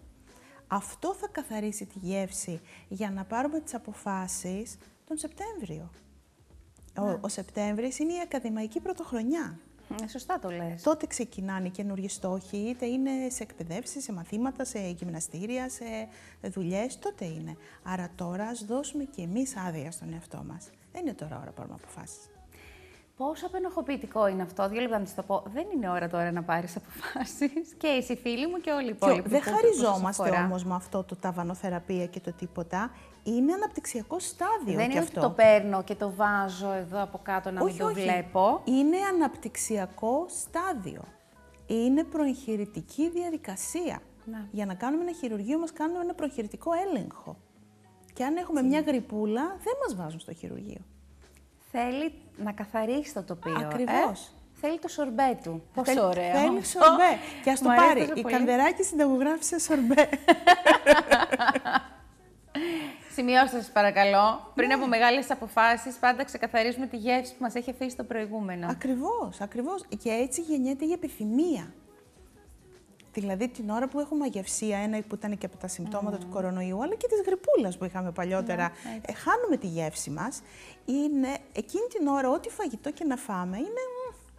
Αυτό 0.67 1.13
θα 1.13 1.27
καθαρίσει 1.27 1.85
τη 1.85 1.99
γεύση 1.99 2.61
για 2.87 3.11
να 3.11 3.23
πάρουμε 3.23 3.59
τις 3.59 3.73
αποφάσεις 3.73 4.77
τον 5.07 5.17
Σεπτέμβριο. 5.17 5.89
Ο, 6.99 7.05
ναι. 7.05 7.17
ο 7.21 7.27
Σεπτέμβριος 7.27 7.97
είναι 7.97 8.13
η 8.13 8.19
ακαδημαϊκή 8.23 8.79
πρωτοχρονιά. 8.79 9.59
Ε, 10.03 10.07
σωστά 10.07 10.39
το 10.39 10.49
λες. 10.49 10.83
Τότε 10.83 11.07
ξεκινάνε 11.07 11.67
οι 11.67 11.69
καινούργιοι 11.69 12.09
στόχοι, 12.09 12.57
είτε 12.57 12.85
είναι 12.85 13.29
σε 13.29 13.43
εκπαιδεύσεις, 13.43 14.03
σε 14.03 14.13
μαθήματα, 14.13 14.65
σε 14.65 14.79
γυμναστήρια, 14.79 15.69
σε 15.69 15.85
δουλειές, 16.49 16.99
τότε 16.99 17.25
είναι. 17.25 17.57
Άρα 17.83 18.09
τώρα 18.15 18.45
ας 18.45 18.65
δώσουμε 18.65 19.03
και 19.03 19.21
εμείς 19.21 19.55
άδεια 19.57 19.91
στον 19.91 20.13
εαυτό 20.13 20.43
μας. 20.47 20.69
Δεν 20.91 21.01
είναι 21.01 21.13
τώρα 21.13 21.35
ώρα 21.35 21.45
να 21.45 21.51
πάρουμε 21.51 21.75
αποφάσεις. 21.81 22.29
Πόσο 23.19 23.45
απενοχοποιητικό 23.45 24.27
είναι 24.27 24.41
αυτό, 24.41 24.69
δύο 24.69 24.81
λεπτά 24.81 24.97
να 24.97 25.03
της 25.03 25.15
το 25.15 25.23
πω. 25.23 25.43
Δεν 25.53 25.65
είναι 25.75 25.89
ώρα 25.89 26.09
τώρα 26.09 26.31
να 26.31 26.43
πάρεις 26.43 26.75
αποφάσεις. 26.75 27.51
Και 27.81 27.87
εσύ, 27.87 28.15
φίλοι 28.15 28.47
μου, 28.47 28.57
και 28.57 28.71
όλοι 28.71 28.87
οι 28.87 28.89
υπόλοιποι. 28.89 29.29
Δεν 29.29 29.41
χαριζόμαστε 29.41 30.29
όμως 30.29 30.63
με 30.63 30.75
αυτό 30.75 31.03
το 31.03 31.15
ταβανοθεραπεία 31.15 32.05
και 32.05 32.19
το 32.19 32.33
τίποτα. 32.33 32.91
Είναι 33.23 33.53
αναπτυξιακό 33.53 34.19
στάδιο. 34.19 34.75
Δεν 34.75 34.91
είναι 34.91 34.99
ότι 34.99 35.11
το 35.11 35.29
παίρνω 35.29 35.83
και 35.83 35.95
το 35.95 36.11
βάζω 36.15 36.71
εδώ 36.71 37.01
από 37.01 37.19
κάτω 37.23 37.51
να 37.51 37.61
όχι, 37.61 37.83
μην 37.83 37.87
το 37.87 38.01
βλέπω. 38.01 38.61
Είναι 38.63 38.97
αναπτυξιακό 39.13 40.25
στάδιο. 40.27 41.03
Είναι 41.65 42.03
προεγχειρητική 42.03 43.09
διαδικασία. 43.09 43.99
Να. 44.25 44.47
Για 44.51 44.65
να 44.65 44.73
κάνουμε 44.73 45.03
ένα 45.03 45.13
χειρουργείο, 45.13 45.59
μας 45.59 45.73
κάνουμε 45.73 45.99
ένα 45.99 46.13
προχειρητικό 46.13 46.71
έλεγχο. 46.87 47.37
Και 48.13 48.23
αν 48.23 48.37
έχουμε 48.37 48.61
μια 48.61 48.79
γρυπούλα, 48.79 49.43
δεν 49.43 49.73
μας 49.83 49.95
βάζουν 49.95 50.19
στο 50.19 50.33
χειρουργείο 50.33 50.81
θέλει 51.71 52.13
να 52.37 52.51
καθαρίσει 52.51 53.13
το 53.13 53.23
τοπίο. 53.23 53.57
Ακριβώς. 53.57 54.21
Ε; 54.25 54.61
Θέλει 54.61 54.79
το 54.79 54.87
σορμπέ 54.87 55.39
του. 55.43 55.63
Πόσο 55.73 55.91
Θέλει- 55.91 56.03
ωραίο. 56.05 56.31
Θέλει 56.33 56.63
σορμπέ. 56.65 57.11
και 57.43 57.51
ας 57.51 57.59
το 57.59 57.65
Μου 57.69 57.71
αρέσει 57.71 57.87
πάρει. 57.87 57.99
τόσο 58.07 58.13
Η 58.19 58.21
πολύ. 58.21 58.33
Κανδεράκη 58.35 58.83
συνταγογράφησε 58.83 59.59
σορμπέ. 59.59 60.09
Σημειώστε 63.15 63.57
σας 63.57 63.69
παρακαλώ. 63.71 64.51
Πριν 64.55 64.71
από 64.73 64.87
μεγάλες 64.87 65.31
αποφάσεις, 65.31 65.95
πάντα 65.95 66.23
ξεκαθαρίζουμε 66.23 66.85
τη 66.87 66.97
γεύση 66.97 67.31
που 67.31 67.41
μας 67.43 67.55
έχει 67.55 67.69
αφήσει 67.69 67.95
το 67.95 68.03
προηγούμενο. 68.03 68.67
Ακριβώς, 68.69 69.41
ακριβώς. 69.41 69.83
Και 70.03 70.09
έτσι 70.09 70.41
γεννιέται 70.41 70.85
η 70.85 70.91
επιθυμία. 70.91 71.73
Δηλαδή 73.13 73.47
την 73.49 73.69
ώρα 73.69 73.87
που 73.87 73.99
έχουμε 73.99 74.25
αγευσία, 74.25 74.77
ένα 74.77 75.01
που 75.07 75.15
ήταν 75.15 75.37
και 75.37 75.45
από 75.45 75.57
τα 75.57 75.67
συμπτώματα 75.67 76.17
του 76.17 76.27
κορονοϊού, 76.29 76.83
αλλά 76.83 76.95
και 76.95 77.07
της 77.07 77.21
γρυπούλας 77.25 77.77
που 77.77 77.85
είχαμε 77.85 78.11
παλιότερα, 78.11 78.71
ε, 79.01 79.13
χάνουμε 79.13 79.57
τη 79.57 79.67
γεύση 79.67 80.09
μας, 80.09 80.41
είναι 80.85 81.37
εκείνη 81.53 81.87
την 81.97 82.07
ώρα 82.07 82.29
ό,τι 82.29 82.49
φαγητό 82.49 82.91
και 82.91 83.03
να 83.03 83.15
φάμε 83.15 83.57
είναι 83.57 83.83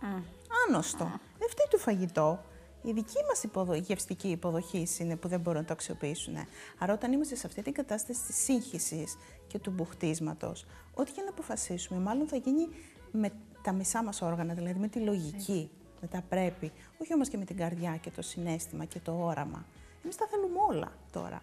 μ, 0.01 0.23
άνοστο. 0.69 1.05
Δεν 1.39 1.49
φταίει 1.49 1.67
το 1.71 1.79
φαγητό. 1.79 2.45
Η 2.83 2.93
δική 2.93 3.17
μας 3.29 3.43
υποδο... 3.43 3.75
η 3.75 3.79
γευστική 3.79 4.29
υποδοχή 4.29 4.87
είναι 4.99 5.17
που 5.17 5.29
δεν 5.29 5.41
μπορούν 5.41 5.61
να 5.61 5.67
το 5.67 5.73
αξιοποιήσουν. 5.73 6.35
Άρα 6.79 6.93
όταν 6.93 7.13
είμαστε 7.13 7.35
σε 7.35 7.47
αυτή 7.47 7.63
την 7.63 7.73
κατάσταση 7.73 8.21
της 8.27 8.37
σύγχυσης 8.37 9.17
και 9.47 9.59
του 9.59 9.71
μπουχτίσματος, 9.71 10.67
ό,τι 10.95 11.13
και 11.13 11.21
να 11.23 11.29
αποφασίσουμε, 11.29 12.01
μάλλον 12.01 12.29
θα 12.29 12.37
γίνει 12.37 12.69
με 13.11 13.31
τα 13.63 13.73
μισά 13.73 14.03
μας 14.03 14.23
όργανα, 14.23 14.55
δηλαδή 14.55 14.79
με 14.79 14.89
τη 14.89 14.99
λογική, 14.99 15.71
με 16.01 16.09
τα 16.09 16.23
πρέπει, 16.29 16.73
όχι 16.99 17.15
όμως 17.15 17.29
και 17.29 17.37
με 17.37 17.45
την 17.45 17.57
καρδιά 17.57 17.97
και 17.97 18.11
το 18.11 18.23
συνέστημα 18.23 18.85
και 18.85 18.99
το 18.99 19.13
όραμα. 19.13 19.65
Εμείς 20.03 20.17
τα 20.17 20.27
θέλουμε 20.31 20.59
όλα 20.69 20.93
τώρα. 21.13 21.43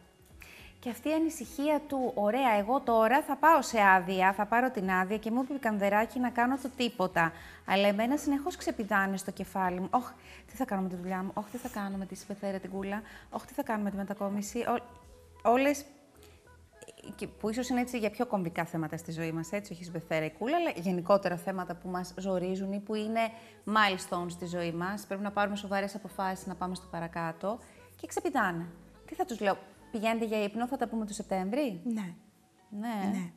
Και 0.80 0.90
αυτή 0.90 1.10
η 1.10 1.14
ανησυχία 1.14 1.82
του, 1.88 2.12
ωραία, 2.16 2.54
εγώ 2.60 2.80
τώρα 2.80 3.22
θα 3.22 3.36
πάω 3.36 3.62
σε 3.62 3.82
άδεια, 3.82 4.34
θα 4.34 4.46
πάρω 4.46 4.72
την 4.72 4.92
άδεια 4.92 5.18
και 5.18 5.32
μου 5.32 5.42
είπε 5.42 5.54
η 5.54 5.58
Κανδεράκη 5.58 6.20
να 6.20 6.30
κάνω 6.30 6.58
το 6.62 6.70
τίποτα. 6.78 7.32
Αλλά 7.66 7.88
εμένα 7.88 8.18
συνεχώς 8.18 8.56
ξεπηδάνε 8.56 9.18
στο 9.18 9.32
κεφάλι 9.32 9.80
μου. 9.80 9.88
Όχι, 9.90 10.12
τι 10.48 10.56
θα 10.56 10.66
κάνω 10.66 10.82
με 10.82 10.90
τη 10.90 10.96
δουλειά 10.96 11.24
μου, 11.24 11.32
όχι, 11.34 11.50
τι 11.52 11.58
θα 11.58 11.70
κάνω 11.70 11.98
με 11.98 12.06
τη 12.06 12.16
συμπεθέρα 12.16 12.60
την 12.60 12.70
κούλα, 12.70 13.02
όχι, 13.30 13.46
τι 13.46 13.54
θα 13.54 13.64
κάνω 13.64 13.84
με 13.84 13.90
τη 13.90 13.96
μετακόμιση. 13.96 14.60
Ό, 14.60 14.84
όλες 15.50 15.82
και 15.82 15.97
που 17.40 17.50
ίσως 17.50 17.70
είναι 17.70 17.82
έτσι 17.82 17.98
για 17.98 18.10
πιο 18.10 18.26
κομβικά 18.26 18.66
θέματα 18.66 18.98
στη 18.98 19.12
ζωή 19.12 19.32
μας, 19.32 19.52
έτσι, 19.52 19.74
όχι 19.74 19.84
συμπεθέρα 19.84 20.26
η 20.26 20.32
κούλα, 20.32 20.56
αλλά 20.58 20.70
γενικότερα 20.70 21.38
θέματα 21.38 21.76
που 21.76 21.90
μας 21.90 22.14
ζορίζουν 22.18 22.72
ή 22.72 22.80
που 22.80 22.96
είναι 22.96 23.20
milestones 23.66 24.30
στη 24.32 24.46
ζωή 24.46 24.72
μας. 24.72 25.06
Πρέπει 25.08 25.24
να 25.24 25.32
πάρουμε 25.32 25.56
σοβαρές 25.56 25.96
αποφάσεις, 25.96 26.46
να 26.46 26.56
πάμε 26.56 26.76
στο 26.76 26.88
παρακάτω 26.92 27.60
και 27.96 28.08
ξεπηδάνε. 28.08 28.66
Τι 29.06 29.16
θα 29.16 29.26
τους 29.26 29.40
λέω, 29.40 29.58
πηγαίνετε 29.92 30.26
για 30.26 30.44
ύπνο, 30.44 30.68
θα 30.68 30.78
τα 30.78 30.88
πούμε 30.88 31.06
το 31.06 31.14
Σεπτέμβρη; 31.14 31.82
Ναι. 31.84 32.14
Ναι. 32.70 33.10
Ναι. 33.12 33.32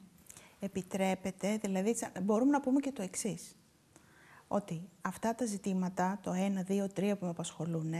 Επιτρέπεται, 0.61 1.57
δηλαδή 1.63 1.93
τσα- 1.95 2.13
μπορούμε 2.23 2.51
να 2.51 2.61
πούμε 2.61 2.81
και 2.81 2.93
το 2.93 3.03
εξής. 3.03 3.55
Ότι 4.49 4.89
αυτά 5.03 5.35
τα 5.35 5.45
ζητήματα, 5.45 6.19
το 6.23 6.33
1, 6.33 6.63
2, 6.65 6.87
3 6.95 7.17
που 7.19 7.25
με 7.25 7.31
απασχολούν, 7.31 7.95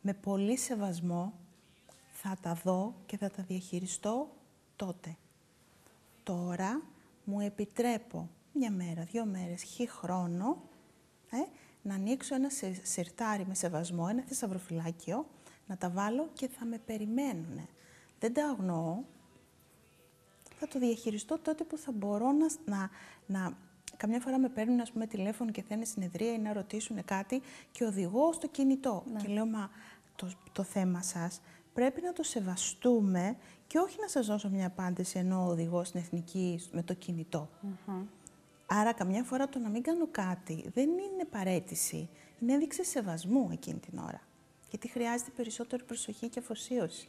με 0.00 0.14
πολύ 0.14 0.58
σεβασμό 0.58 1.32
θα 2.12 2.36
τα 2.40 2.54
δω 2.64 2.94
και 3.06 3.16
θα 3.16 3.30
τα 3.30 3.42
διαχειριστώ 3.42 4.28
τότε. 4.78 5.16
Τώρα 6.22 6.82
μου 7.24 7.40
επιτρέπω 7.40 8.28
μια 8.52 8.70
μέρα, 8.70 9.02
δύο 9.02 9.24
μέρες, 9.24 9.62
χι 9.62 9.88
χρόνο, 9.88 10.62
ε, 11.30 11.36
να 11.82 11.94
ανοίξω 11.94 12.34
ένα 12.34 12.50
σε- 12.50 12.80
σιρτάρι 12.86 13.46
με 13.46 13.54
σεβασμό, 13.54 14.06
ένα 14.10 14.22
θησαυροφυλάκιο, 14.22 15.26
να 15.66 15.76
τα 15.76 15.90
βάλω 15.90 16.28
και 16.32 16.48
θα 16.48 16.64
με 16.64 16.78
περιμένουν. 16.78 17.68
Δεν 18.18 18.32
τα 18.34 18.48
αγνοώ, 18.48 18.98
θα 20.58 20.68
το 20.68 20.78
διαχειριστώ 20.78 21.38
τότε 21.38 21.64
που 21.64 21.76
θα 21.78 21.92
μπορώ 21.92 22.32
να, 22.32 22.46
να, 22.64 22.90
να 23.26 23.56
καμιά 23.96 24.20
φορά 24.20 24.38
με 24.38 24.48
παίρνουν 24.48 24.80
ας 24.80 24.92
πούμε, 24.92 25.06
τηλέφωνο 25.06 25.50
και 25.50 25.62
θέλουν 25.62 25.84
συνεδρία 25.86 26.32
ή 26.32 26.38
να 26.38 26.52
ρωτήσουν 26.52 27.04
κάτι 27.04 27.42
και 27.70 27.84
οδηγώ 27.84 28.32
στο 28.32 28.46
κινητό. 28.48 29.04
Και 29.22 29.28
λέω, 29.28 29.46
μα 29.46 29.70
το, 30.16 30.30
το 30.52 30.62
θέμα 30.62 31.02
σας 31.02 31.40
πρέπει 31.78 32.00
να 32.00 32.12
το 32.12 32.22
σεβαστούμε 32.22 33.36
και 33.66 33.78
όχι 33.78 33.96
να 34.00 34.08
σας 34.08 34.26
δώσω 34.26 34.48
μια 34.48 34.66
απάντηση 34.66 35.18
ενώ 35.18 35.46
οδηγώ 35.46 35.84
στην 35.84 36.00
εθνική 36.00 36.60
με 36.72 36.82
το 36.82 36.94
κινητό. 36.94 37.48
Άρα 38.66 38.92
καμιά 38.92 39.22
φορά 39.24 39.48
το 39.48 39.58
να 39.58 39.68
μην 39.68 39.82
κάνω 39.82 40.08
κάτι 40.10 40.70
δεν 40.74 40.88
είναι 40.88 41.24
παρέτηση, 41.30 42.08
είναι 42.38 42.52
ένδειξη 42.52 42.84
σεβασμού 42.84 43.48
εκείνη 43.52 43.78
την 43.78 43.98
ώρα. 43.98 44.20
Γιατί 44.70 44.88
χρειάζεται 44.88 45.30
περισσότερη 45.30 45.82
προσοχή 45.82 46.28
και 46.28 46.38
αφοσίωση. 46.38 47.08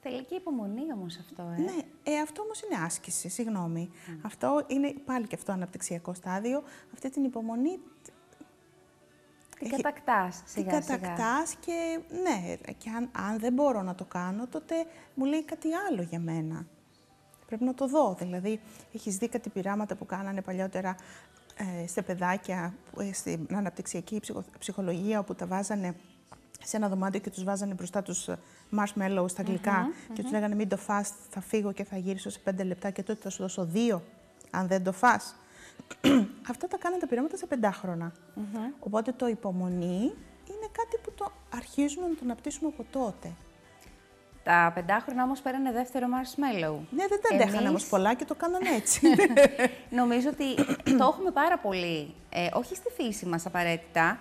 Θέλει 0.00 0.24
και 0.24 0.34
υπομονή 0.34 0.92
όμως 0.92 1.18
αυτό, 1.18 1.42
ε. 1.42 1.60
Ναι, 1.60 1.76
ε, 2.02 2.18
αυτό 2.18 2.42
όμως 2.42 2.62
είναι 2.62 2.84
άσκηση, 2.84 3.28
συγγνώμη. 3.28 3.90
Αυτό 4.22 4.64
είναι 4.66 4.94
πάλι 5.04 5.26
και 5.26 5.34
αυτό 5.34 5.52
αναπτυξιακό 5.52 6.14
στάδιο. 6.14 6.62
Αυτή 6.92 7.10
την 7.10 7.24
υπομονή 7.24 7.78
Την 9.58 9.66
έχει- 9.72 9.82
κατακτάς 9.82 10.36
την 10.36 10.46
σιγά 10.46 10.82
σιγά. 10.82 10.98
κατακτάς 10.98 11.54
και 11.54 12.00
ναι, 12.22 12.54
και 12.72 12.90
αν, 12.90 13.08
αν 13.28 13.38
δεν 13.38 13.52
μπορώ 13.52 13.82
να 13.82 13.94
το 13.94 14.04
κάνω, 14.04 14.46
τότε 14.46 14.74
μου 15.14 15.24
λέει 15.24 15.44
κάτι 15.44 15.68
άλλο 15.90 16.02
για 16.02 16.20
μένα. 16.20 16.66
Πρέπει 17.46 17.64
να 17.64 17.74
το 17.74 17.86
δω. 17.86 18.16
Δηλαδή, 18.18 18.60
έχεις 18.94 19.16
δει 19.16 19.28
κάτι 19.28 19.48
πειράματα 19.48 19.94
που 19.96 20.06
κάνανε 20.06 20.42
παλιότερα 20.42 20.96
ε, 21.82 21.86
σε 21.86 22.02
παιδάκια, 22.02 22.74
που, 22.92 23.00
ε, 23.00 23.12
στην 23.12 23.46
αναπτυξιακή 23.52 24.20
ψυχο- 24.20 24.44
ψυχολογία, 24.58 25.18
όπου 25.18 25.34
τα 25.34 25.46
βάζανε 25.46 25.94
σε 26.64 26.76
ένα 26.76 26.88
δωμάτιο 26.88 27.20
και 27.20 27.30
τους 27.30 27.44
βάζανε 27.44 27.74
μπροστά 27.74 28.02
τους 28.02 28.28
ε, 28.28 28.38
marshmallows 28.76 29.30
στα 29.30 29.42
γλυκα 29.42 29.88
και 30.12 30.22
τους 30.22 30.30
λέγανε 30.32 30.54
μην 30.54 30.68
το 30.68 30.76
φας, 30.76 31.12
θα 31.30 31.40
φύγω 31.40 31.72
και 31.72 31.84
θα 31.84 31.96
γυρίσω 31.96 32.30
σε 32.30 32.38
πέντε 32.38 32.62
λεπτά 32.64 32.90
και 32.90 33.02
τότε 33.02 33.20
θα 33.22 33.30
σου 33.30 33.42
δώσω 33.42 33.64
δύο 33.64 34.02
αν 34.50 34.66
δεν 34.66 34.84
το 34.84 34.92
φας. 34.92 35.34
Αυτά 36.50 36.68
τα 36.68 36.76
κάνανε 36.76 37.00
τα 37.00 37.06
πειράματα 37.06 37.36
σε 37.36 37.46
πεντάχρονα. 37.46 38.12
Οπότε 38.80 39.12
το 39.12 39.26
υπομονή 39.26 40.00
είναι 40.50 40.68
κάτι 40.72 40.96
που 41.02 41.12
το 41.16 41.32
αρχίζουμε 41.54 42.06
να 42.08 42.14
το 42.14 42.20
αναπτύσσουμε 42.22 42.70
από 42.74 42.84
τότε. 42.90 43.32
Τα 44.42 44.72
πεντάχρονα 44.74 45.22
όμως 45.22 45.40
πέρανε 45.40 45.72
δεύτερο 45.72 46.06
marshmallow. 46.06 46.76
Ναι, 46.90 47.06
δεν 47.06 47.20
τα 47.22 47.34
αντέχανε 47.34 47.56
Εμείς- 47.56 47.68
όμως 47.68 47.86
πολλά 47.86 48.14
και 48.14 48.24
το 48.24 48.34
κάνανε 48.34 48.68
έτσι. 48.76 49.00
Νομίζω 50.00 50.28
ότι 50.28 50.54
το 50.98 51.04
έχουμε 51.12 51.30
πάρα 51.30 51.58
πολύ, 51.58 52.14
ε, 52.30 52.48
όχι 52.52 52.74
στη 52.74 52.90
φύση 52.96 53.26
μας 53.26 53.46
απαραίτητα, 53.46 54.18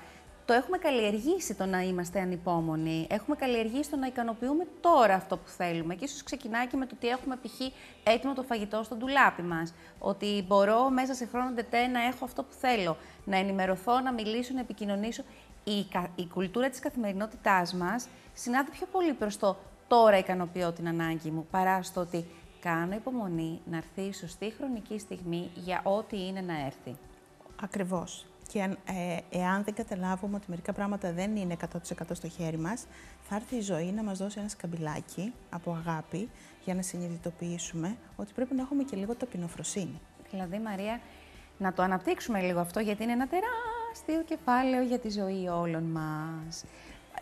το 0.47 0.53
έχουμε 0.53 0.77
καλλιεργήσει 0.77 1.53
το 1.55 1.65
να 1.65 1.81
είμαστε 1.81 2.19
ανυπόμονοι. 2.19 3.07
Έχουμε 3.09 3.35
καλλιεργήσει 3.35 3.89
το 3.89 3.95
να 3.97 4.07
ικανοποιούμε 4.07 4.67
τώρα 4.81 5.13
αυτό 5.13 5.37
που 5.37 5.47
θέλουμε. 5.47 5.95
Και 5.95 6.05
ίσως 6.05 6.23
ξεκινάει 6.23 6.67
και 6.67 6.77
με 6.77 6.85
το 6.85 6.91
ότι 6.97 7.07
έχουμε 7.07 7.35
π.χ. 7.35 7.59
έτοιμο 8.03 8.33
το 8.33 8.43
φαγητό 8.43 8.83
στο 8.83 8.95
ντουλάπι 8.95 9.41
μας. 9.41 9.73
Ότι 9.99 10.43
μπορώ 10.47 10.89
μέσα 10.89 11.13
σε 11.13 11.25
χρόνο 11.25 11.53
τετέ 11.53 11.87
να 11.87 12.03
έχω 12.05 12.25
αυτό 12.25 12.43
που 12.43 12.53
θέλω. 12.59 12.97
Να 13.25 13.37
ενημερωθώ, 13.37 13.99
να 13.99 14.13
μιλήσω, 14.13 14.53
να 14.53 14.59
επικοινωνήσω. 14.59 15.23
Η, 15.63 15.85
κα- 15.91 16.11
η 16.15 16.27
κουλτούρα 16.33 16.69
της 16.69 16.79
καθημερινότητάς 16.79 17.73
μας 17.73 18.07
συνάδει 18.33 18.71
πιο 18.71 18.87
πολύ 18.91 19.13
προς 19.13 19.37
το 19.37 19.57
τώρα 19.87 20.17
ικανοποιώ 20.17 20.71
την 20.71 20.87
ανάγκη 20.87 21.29
μου, 21.29 21.47
παρά 21.51 21.83
στο 21.83 22.01
ότι 22.01 22.25
κάνω 22.59 22.93
υπομονή 22.95 23.61
να 23.65 23.77
έρθει 23.77 24.01
η 24.01 24.13
σωστή 24.13 24.53
χρονική 24.57 24.99
στιγμή 24.99 25.49
για 25.55 25.81
ό,τι 25.83 26.25
είναι 26.27 26.41
να 26.41 26.65
έρθει. 26.65 26.95
Ακριβώς. 27.61 28.25
Και 28.47 28.61
αν, 28.61 28.71
ε, 28.71 29.37
εάν 29.37 29.63
δεν 29.63 29.73
καταλάβουμε 29.73 30.35
ότι 30.35 30.45
μερικά 30.47 30.73
πράγματα 30.73 31.11
δεν 31.11 31.35
είναι 31.35 31.53
100% 31.53 32.15
στο 32.15 32.29
χέρι 32.29 32.57
μας, 32.57 32.85
θα 33.29 33.35
έρθει 33.35 33.55
η 33.55 33.61
ζωή 33.61 33.91
να 33.91 34.03
μας 34.03 34.17
δώσει 34.17 34.39
ένα 34.39 34.49
σκαμπιλάκι 34.49 35.33
από 35.49 35.71
αγάπη 35.71 36.29
για 36.63 36.75
να 36.75 36.81
συνειδητοποιήσουμε 36.81 37.95
ότι 38.15 38.33
πρέπει 38.33 38.55
να 38.55 38.61
έχουμε 38.61 38.83
και 38.83 38.95
λίγο 38.95 39.15
ταπεινοφροσύνη. 39.15 40.01
Δηλαδή, 40.31 40.59
Μαρία, 40.59 40.99
να 41.57 41.73
το 41.73 41.81
αναπτύξουμε 41.83 42.41
λίγο 42.41 42.59
αυτό, 42.59 42.79
γιατί 42.79 43.03
είναι 43.03 43.11
ένα 43.11 43.27
τεράστιο 43.27 44.23
κεφάλαιο 44.25 44.83
για 44.83 44.99
τη 44.99 45.09
ζωή 45.09 45.47
όλων 45.47 45.83
μας. 45.83 46.63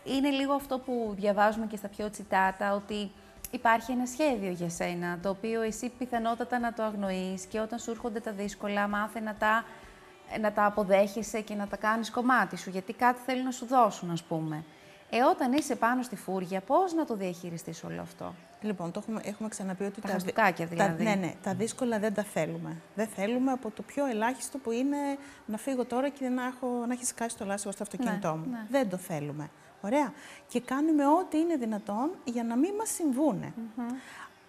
Είναι 0.04 0.30
λίγο 0.30 0.52
αυτό 0.52 0.78
που 0.78 1.14
διαβάζουμε 1.16 1.66
και 1.66 1.76
στα 1.76 1.88
πιο 1.88 2.10
τσιτάτα, 2.10 2.74
ότι 2.74 3.10
υπάρχει 3.50 3.92
ένα 3.92 4.06
σχέδιο 4.06 4.50
για 4.50 4.68
σένα, 4.68 5.18
το 5.22 5.28
οποίο 5.28 5.62
εσύ 5.62 5.92
πιθανότατα 5.98 6.58
να 6.58 6.72
το 6.72 6.82
αγνοείς 6.82 7.44
και 7.44 7.60
όταν 7.60 7.78
σου 7.78 7.90
έρχονται 7.90 8.20
τα 8.20 8.32
δύσκολα, 8.32 8.88
μάθε 8.88 9.20
να 9.20 9.34
τα, 9.34 9.64
να 10.40 10.52
τα 10.52 10.64
αποδέχεσαι 10.64 11.40
και 11.40 11.54
να 11.54 11.66
τα 11.66 11.76
κάνεις 11.76 12.10
κομμάτι 12.10 12.56
σου, 12.56 12.70
γιατί 12.70 12.92
κάτι 12.92 13.20
θέλει 13.26 13.42
να 13.44 13.50
σου 13.50 13.66
δώσουν, 13.66 14.10
ας 14.10 14.22
πούμε. 14.22 14.64
Ε, 15.10 15.22
όταν 15.22 15.52
είσαι 15.52 15.76
πάνω 15.76 16.02
στη 16.02 16.16
φούρια, 16.16 16.60
πώς 16.60 16.92
να 16.94 17.04
το 17.04 17.14
διαχειριστείς 17.16 17.84
όλο 17.84 18.00
αυτό; 18.00 18.34
Λοιπόν, 18.60 18.90
το 18.92 19.00
έχουμε, 19.02 19.20
έχουμε 19.24 19.48
ξαναπεί 19.48 19.84
ότι 19.84 19.94
Τα 20.00 20.00
δυ- 20.00 20.10
χαστούκάκια 20.12 20.66
δηλαδή. 20.66 21.04
Τα, 21.04 21.10
ναι, 21.10 21.14
ναι, 21.26 21.34
τα 21.42 21.54
δύσκολα 21.54 21.98
δεν 21.98 22.14
τα 22.14 22.22
θέλουμε. 22.22 22.76
Δεν 22.94 23.06
θέλουμε 23.06 23.52
από 23.52 23.70
το 23.70 23.82
πιο 23.82 24.06
ελάχιστο 24.06 24.58
που 24.58 24.70
είναι 24.70 24.96
να 25.46 25.56
φύγω 25.56 25.84
τώρα 25.84 26.08
και 26.08 26.28
να, 26.28 26.44
έχω, 26.46 26.66
να 26.86 26.92
έχει 26.92 27.04
σκάσει 27.04 27.36
το 27.36 27.44
λάστιχο 27.44 27.72
στο 27.72 27.82
αυτοκίνητό 27.82 28.28
μου. 28.36 28.50
ναι. 28.50 28.66
Δεν 28.70 28.88
το 28.88 28.96
θέλουμε. 28.96 29.50
Ωραία. 29.80 30.12
Και 30.48 30.60
κάνουμε 30.60 31.06
ό,τι 31.06 31.38
είναι 31.38 31.56
δυνατόν 31.56 32.10
για 32.24 32.44
να 32.44 32.56
μην 32.56 32.74
μας 32.74 32.88
συμβούνε. 32.90 33.52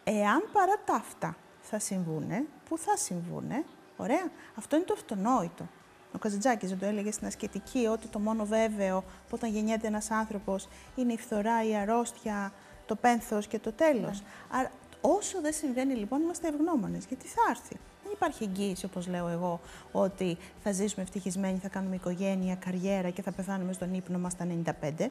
Εάν 0.04 0.44
παρά 0.54 0.74
τα 0.86 0.94
αυτά 0.96 1.36
θα 1.62 1.80
συμβούνε, 1.80 2.44
που 2.70 2.78
θα 2.78 2.98
συμβούνε, 2.98 3.64
ωραία, 3.98 4.32
αυτό 4.56 4.76
είναι 4.76 4.86
το 4.86 4.94
αυτονόητο. 4.94 5.68
Ο 6.14 6.18
Καζαντζάκης 6.18 6.70
δεν 6.70 6.80
το 6.80 6.86
έλεγε 6.86 7.12
στην 7.12 7.28
ασκητική 7.28 7.86
ότι 7.86 8.08
το 8.08 8.20
μόνο 8.20 8.46
βέβαιο 8.46 9.02
που 9.02 9.32
όταν 9.34 9.50
γεννιέται 9.50 9.88
ένας 9.88 10.12
άνθρωπος 10.12 10.68
είναι 10.96 11.14
η 11.14 11.18
φθορά, 11.18 11.64
η 11.68 11.76
αρρώστια, 11.76 12.54
το 12.86 12.96
πένθος 12.96 13.48
και 13.48 13.60
το 13.60 13.72
τέλος. 13.72 14.24
Άρα 14.52 14.72
όσο 15.02 15.42
δεν 15.42 15.54
συμβαίνει 15.54 15.94
λοιπόν 15.94 16.22
είμαστε 16.22 16.48
ευγνώμονες, 16.48 17.06
γιατί 17.06 17.28
θα 17.28 17.42
έρθει. 17.50 17.80
Δεν 18.04 18.12
υπάρχει 18.12 18.44
εγγύηση, 18.44 18.86
όπως 18.86 19.08
λέω 19.08 19.28
εγώ, 19.28 19.60
ότι 19.92 20.38
θα 20.64 20.72
ζήσουμε 20.72 21.04
ευτυχισμένοι, 21.04 21.58
θα 21.58 21.68
κάνουμε 21.68 21.96
οικογένεια, 21.96 22.56
καριέρα 22.56 23.10
και 23.10 23.22
θα 23.22 23.32
πεθάνουμε 23.32 23.74
στον 23.74 23.94
ύπνο 23.94 24.20
μας 24.20 24.32
στα 24.32 24.46
95. 24.46 25.10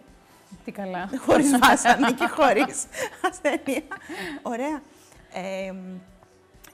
Τι 0.64 0.72
καλά. 0.72 1.10
Χωρίς 1.26 1.58
βάσανα 1.58 2.12
και 2.12 2.26
χωρίς 2.26 2.86
ασθένεια. 3.30 3.82
Ωραία. 4.42 4.82
Ε, 5.32 5.74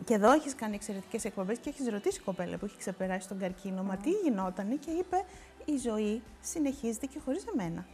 και 0.05 0.15
εδώ 0.15 0.33
έχεις 0.33 0.55
κάνει 0.55 0.75
εξαιρετικές 0.75 1.25
εκπομπές 1.25 1.59
και 1.59 1.69
έχεις 1.69 1.89
ρωτήσει 1.89 2.21
κοπέλα 2.21 2.57
που 2.57 2.65
έχει 2.65 2.79
ξεπεράσει 2.79 3.29
τον 3.29 3.39
καρκίνο, 3.39 3.83
μα 3.83 3.97
τι 3.97 4.11
γινότανε 4.11 4.75
και 4.75 4.91
είπε 4.91 5.25
η 5.65 5.77
ζωή 5.77 6.23
συνεχίζεται 6.41 7.07
και 7.07 7.19
χωρίς 7.25 7.45
εμένα. 7.53 7.87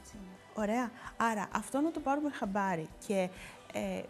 Έτσι. 0.00 0.16
Ωραία. 0.54 0.90
Άρα 1.16 1.48
αυτό 1.52 1.80
να 1.80 1.90
το 1.90 2.00
πάρουμε 2.00 2.30
χαμπάρι 2.30 2.88
και 3.06 3.28
ε, 3.72 4.02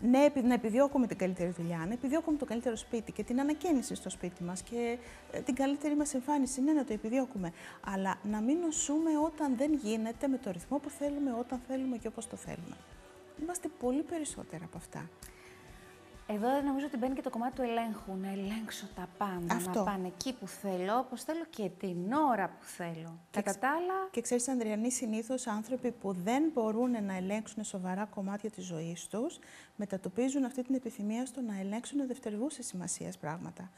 ναι, 0.00 0.32
να 0.42 0.54
επιδιώκουμε 0.54 1.06
την 1.06 1.16
καλύτερη 1.16 1.50
δουλειά, 1.50 1.76
να 1.76 1.92
επιδιώκουμε 1.92 2.36
το 2.38 2.44
καλύτερο 2.44 2.76
σπίτι 2.76 3.12
και 3.12 3.22
την 3.22 3.40
ανακαίνιση 3.40 3.94
στο 3.94 4.10
σπίτι 4.10 4.42
μας 4.42 4.62
και 4.62 4.98
ε, 5.32 5.40
την 5.40 5.54
καλύτερη 5.54 5.96
μας 5.96 6.14
εμφάνιση, 6.14 6.60
ναι, 6.60 6.72
να 6.72 6.84
το 6.84 6.92
επιδιώκουμε. 6.92 7.52
Αλλά 7.84 8.18
να 8.22 8.40
μην 8.40 8.58
νοσούμε 8.58 9.10
όταν 9.24 9.56
δεν 9.56 9.74
γίνεται 9.74 10.28
με 10.28 10.38
το 10.38 10.50
ρυθμό 10.50 10.78
που 10.78 10.90
θέλουμε, 10.90 11.34
όταν 11.38 11.60
θέλουμε 11.68 11.96
και 11.96 12.08
όπως 12.08 12.26
το 12.28 12.36
θέλουμε. 12.36 12.76
Είμαστε 13.42 13.68
πολύ 13.78 14.02
περισσότερα 14.02 14.64
από 14.64 14.76
αυτά. 14.76 15.08
Εδώ 16.34 16.60
νομίζω 16.64 16.86
ότι 16.86 16.96
μπαίνει 16.96 17.14
και 17.14 17.22
το 17.22 17.30
κομμάτι 17.30 17.54
του 17.54 17.62
ελέγχου. 17.62 18.16
Να 18.20 18.30
ελέγξω 18.30 18.86
τα 18.94 19.08
πάντα. 19.18 19.54
Αυτό. 19.54 19.78
Να 19.78 19.84
πάνε 19.84 20.06
εκεί 20.06 20.32
που 20.32 20.46
θέλω, 20.46 20.98
όπως 20.98 21.22
θέλω 21.22 21.44
και 21.50 21.70
την 21.78 22.12
ώρα 22.12 22.48
που 22.48 22.64
θέλω. 22.64 23.18
Και 23.30 23.42
Κατά 23.42 23.58
τα 23.58 23.68
άλλα. 23.68 24.08
Και 24.10 24.20
ξέρεις, 24.20 24.48
Ανδριανή, 24.48 24.90
συνήθως 24.90 25.46
άνθρωποι 25.46 25.90
που 25.90 26.12
δεν 26.12 26.42
μπορούν 26.52 27.04
να 27.04 27.16
ελέγξουν 27.16 27.64
σοβαρά 27.64 28.04
κομμάτια 28.04 28.50
της 28.50 28.64
ζωής 28.64 29.06
τους, 29.06 29.38
μετατοπίζουν 29.76 30.44
αυτή 30.44 30.62
την 30.62 30.74
επιθυμία 30.74 31.26
στο 31.26 31.40
να 31.40 31.58
ελέγξουν 31.60 32.06
δευτερευούσε 32.06 32.62
σημασία 32.62 33.12
πράγματα. 33.20 33.70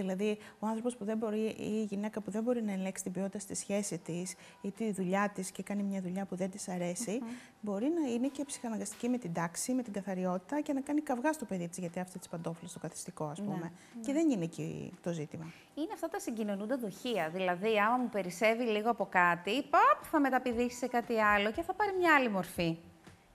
Δηλαδή, 0.00 0.38
ο 0.58 0.66
άνθρωπος 0.66 0.96
που 0.96 1.04
δεν 1.04 1.16
μπορεί 1.16 1.38
ή 1.38 1.54
η 1.58 1.84
γυναίκα 1.90 2.20
που 2.20 2.30
δεν 2.30 2.42
μπορεί 2.42 2.62
να 2.62 2.72
ελέγξει 2.72 3.02
την 3.02 3.12
ποιότητα 3.12 3.38
στη 3.38 3.54
σχέση 3.54 3.98
της 3.98 4.34
ή 4.60 4.70
τη 4.70 4.92
δουλειά 4.92 5.30
της 5.34 5.50
και 5.50 5.62
κάνει 5.62 5.82
μια 5.82 6.00
δουλειά 6.00 6.24
που 6.24 6.36
δεν 6.36 6.50
της 6.50 6.68
αρέσει, 6.68 7.20
μπορεί 7.60 7.92
να 8.02 8.10
είναι 8.10 8.28
και 8.28 8.44
ψυχαναγκαστική 8.44 9.08
με 9.08 9.18
την 9.18 9.32
τάξη, 9.32 9.72
με 9.72 9.82
την 9.82 9.92
καθαριότητα 9.92 10.60
και 10.60 10.72
να 10.72 10.80
κάνει 10.80 11.00
καυγά 11.00 11.32
στο 11.32 11.44
παιδί 11.44 11.68
της 11.68 11.78
γιατί 11.78 12.00
αυτή 12.00 12.18
τι 12.18 12.28
παντόφλε 12.28 12.68
στο 12.68 12.78
καθιστικό, 12.78 13.24
ας 13.24 13.40
πούμε. 13.40 13.56
Ναι, 13.56 13.70
Και 14.02 14.12
δεν 14.12 14.30
είναι 14.30 14.44
εκεί 14.44 14.92
το 15.02 15.12
ζήτημα. 15.12 15.44
Είναι 15.74 15.90
αυτά 15.94 16.08
τα 16.08 16.18
συγκοινωνούντα 16.18 16.76
δοχεία. 16.78 17.30
Δηλαδή, 17.32 17.78
άμα 17.78 17.96
μου 17.96 18.08
περισσεύει 18.08 18.62
λίγο 18.64 18.90
από 18.90 19.06
κάτι, 19.10 19.62
παπ, 19.62 20.02
θα 20.10 20.20
μεταπηδήσει 20.20 20.76
σε 20.76 20.86
κάτι 20.86 21.20
άλλο 21.20 21.52
και 21.52 21.62
θα 21.62 21.74
πάρει 21.74 21.90
μια 21.98 22.14
άλλη 22.14 22.28
μορφή. 22.30 22.76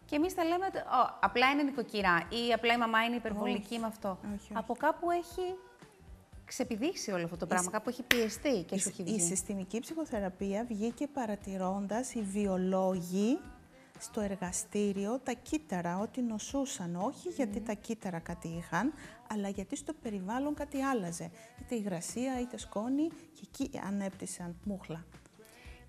Και 0.06 0.16
εμείς 0.16 0.34
θα 0.34 0.44
λέμε 0.44 0.66
ότι 0.66 0.78
«Ω, 0.78 1.18
απλά 1.20 1.52
είναι 1.52 1.64
νοικοκυρά 1.64 2.28
ή 2.30 2.54
απλά 2.54 2.74
η 2.74 2.78
μαμά 2.78 3.04
είναι 3.04 3.16
υπερβολική 3.16 3.74
Όχι. 3.74 3.80
με 3.80 3.86
αυτό. 3.86 4.18
Όχι, 4.24 4.34
όχι. 4.34 4.52
Από 4.54 4.74
κάπου 4.76 5.12
έχει 5.12 5.56
ξεπηδήσει 6.46 7.12
όλο 7.12 7.24
αυτό 7.24 7.38
το 7.38 7.46
πράγμα, 7.46 7.72
κάπου 7.72 7.90
έχει 7.90 8.04
πιεστεί 8.04 8.64
και 8.64 8.80
σου 8.80 8.90
έχει 8.90 9.02
Η 9.02 9.06
βγει. 9.06 9.20
συστημική 9.20 9.80
ψυχοθεραπεία 9.80 10.66
βγήκε 10.66 11.08
παρατηρώντας 11.08 12.14
οι 12.14 12.22
βιολόγοι 12.22 13.40
στο 14.00 14.22
εργαστήριο 14.22 15.20
τα 15.24 15.34
κύτταρα, 15.34 16.00
ότι 16.00 16.22
νοσούσαν. 16.22 16.96
Όχι 16.96 17.30
γιατί 17.30 17.62
τα 17.62 17.74
κύτταρα 17.74 18.20
κάτι 18.20 18.48
είχαν, 18.48 18.94
αλλά 19.28 19.50
γιατί 19.50 19.76
στο 19.76 19.94
περιβάλλον 19.94 20.54
κάτι 20.54 20.82
άλλαζε. 20.82 21.32
Είτε 21.62 21.76
υγρασία, 21.76 22.40
είτε 22.40 22.58
σκόνη 22.58 23.08
και 23.08 23.42
εκεί 23.42 23.80
ανέπτυσαν 23.86 24.56
μούχλα. 24.64 25.06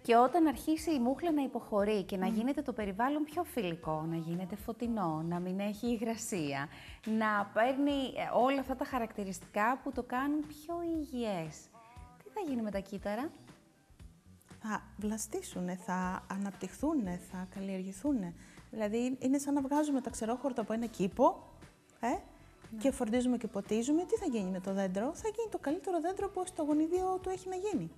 Και 0.06 0.16
όταν 0.16 0.46
αρχίσει 0.46 0.94
η 0.94 0.98
μούχλα 0.98 1.32
να 1.32 1.42
υποχωρεί 1.42 2.02
και 2.02 2.16
να 2.16 2.26
γίνεται 2.26 2.62
το 2.62 2.72
περιβάλλον 2.72 3.24
πιο 3.24 3.44
φιλικό, 3.44 4.04
να 4.08 4.16
γίνεται 4.16 4.56
φωτεινό, 4.56 5.22
να 5.28 5.40
μην 5.40 5.60
έχει 5.60 5.86
υγρασία, 5.86 6.68
να 7.04 7.50
παίρνει 7.54 7.92
ε, 7.92 8.30
όλα 8.34 8.60
αυτά 8.60 8.76
τα 8.76 8.84
χαρακτηριστικά 8.84 9.80
που 9.82 9.92
το 9.92 10.02
κάνουν 10.02 10.46
πιο 10.46 10.74
υγιές. 10.82 11.56
Τι 12.22 12.30
θα 12.34 12.40
γίνει 12.48 12.62
με 12.62 12.70
τα 12.70 12.78
κύτταρα; 12.78 13.30
θα 14.62 14.82
βλαστήσουν, 14.96 15.76
θα 15.76 16.26
αναπτυχθούν, 16.30 17.04
θα 17.30 17.46
καλλιεργηθούν. 17.54 18.34
Δηλαδή 18.70 19.16
είναι 19.18 19.38
σαν 19.38 19.54
να 19.54 19.60
βγάζουμε 19.60 20.00
τα 20.00 20.10
ξερόχορτα 20.10 20.60
από 20.60 20.72
ένα 20.72 20.86
κήπο 20.86 21.42
ε, 22.00 22.08
και 22.78 22.90
φροντίζουμε 22.90 23.36
και 23.36 23.46
ποτίζουμε. 23.46 24.04
Τι 24.04 24.16
θα 24.16 24.26
γίνει 24.26 24.50
με 24.50 24.60
το 24.60 24.72
δέντρο, 24.72 25.14
θα 25.14 25.28
γίνει 25.28 25.48
το 25.50 25.58
καλύτερο 25.58 26.00
δέντρο 26.00 26.28
που 26.28 26.42
στο 26.46 26.62
γονιδίο 26.62 27.18
του 27.22 27.28
έχει 27.28 27.48
να 27.48 27.56
γίνει. 27.56 27.90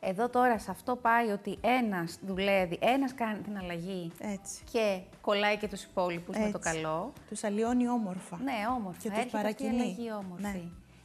Εδώ 0.00 0.28
τώρα 0.28 0.58
σε 0.58 0.70
αυτό 0.70 0.96
πάει 0.96 1.28
ότι 1.30 1.58
ένας 1.60 2.18
δουλεύει, 2.26 2.78
ένας 2.80 3.14
κάνει 3.14 3.38
την 3.40 3.58
αλλαγή 3.58 4.12
Έτσι. 4.20 4.64
και 4.72 5.00
κολλάει 5.20 5.56
και 5.56 5.68
τους 5.68 5.82
υπόλοιπους 5.82 6.36
με 6.36 6.50
το 6.50 6.58
Έτσι. 6.58 6.70
καλό. 6.72 7.12
Τους 7.28 7.44
αλλοιώνει 7.44 7.88
όμορφα. 7.88 8.38
Ναι, 8.42 8.52
όμορφα. 8.76 8.98
Και 9.00 9.08
τους 9.08 9.18
έρχεται 9.18 9.36
αυτή 9.48 9.62
η 9.62 9.66
παρακινεί. 9.66 9.82
αλλαγή 9.82 10.12
όμορφη. 10.12 10.42
Ναι. 10.42 10.60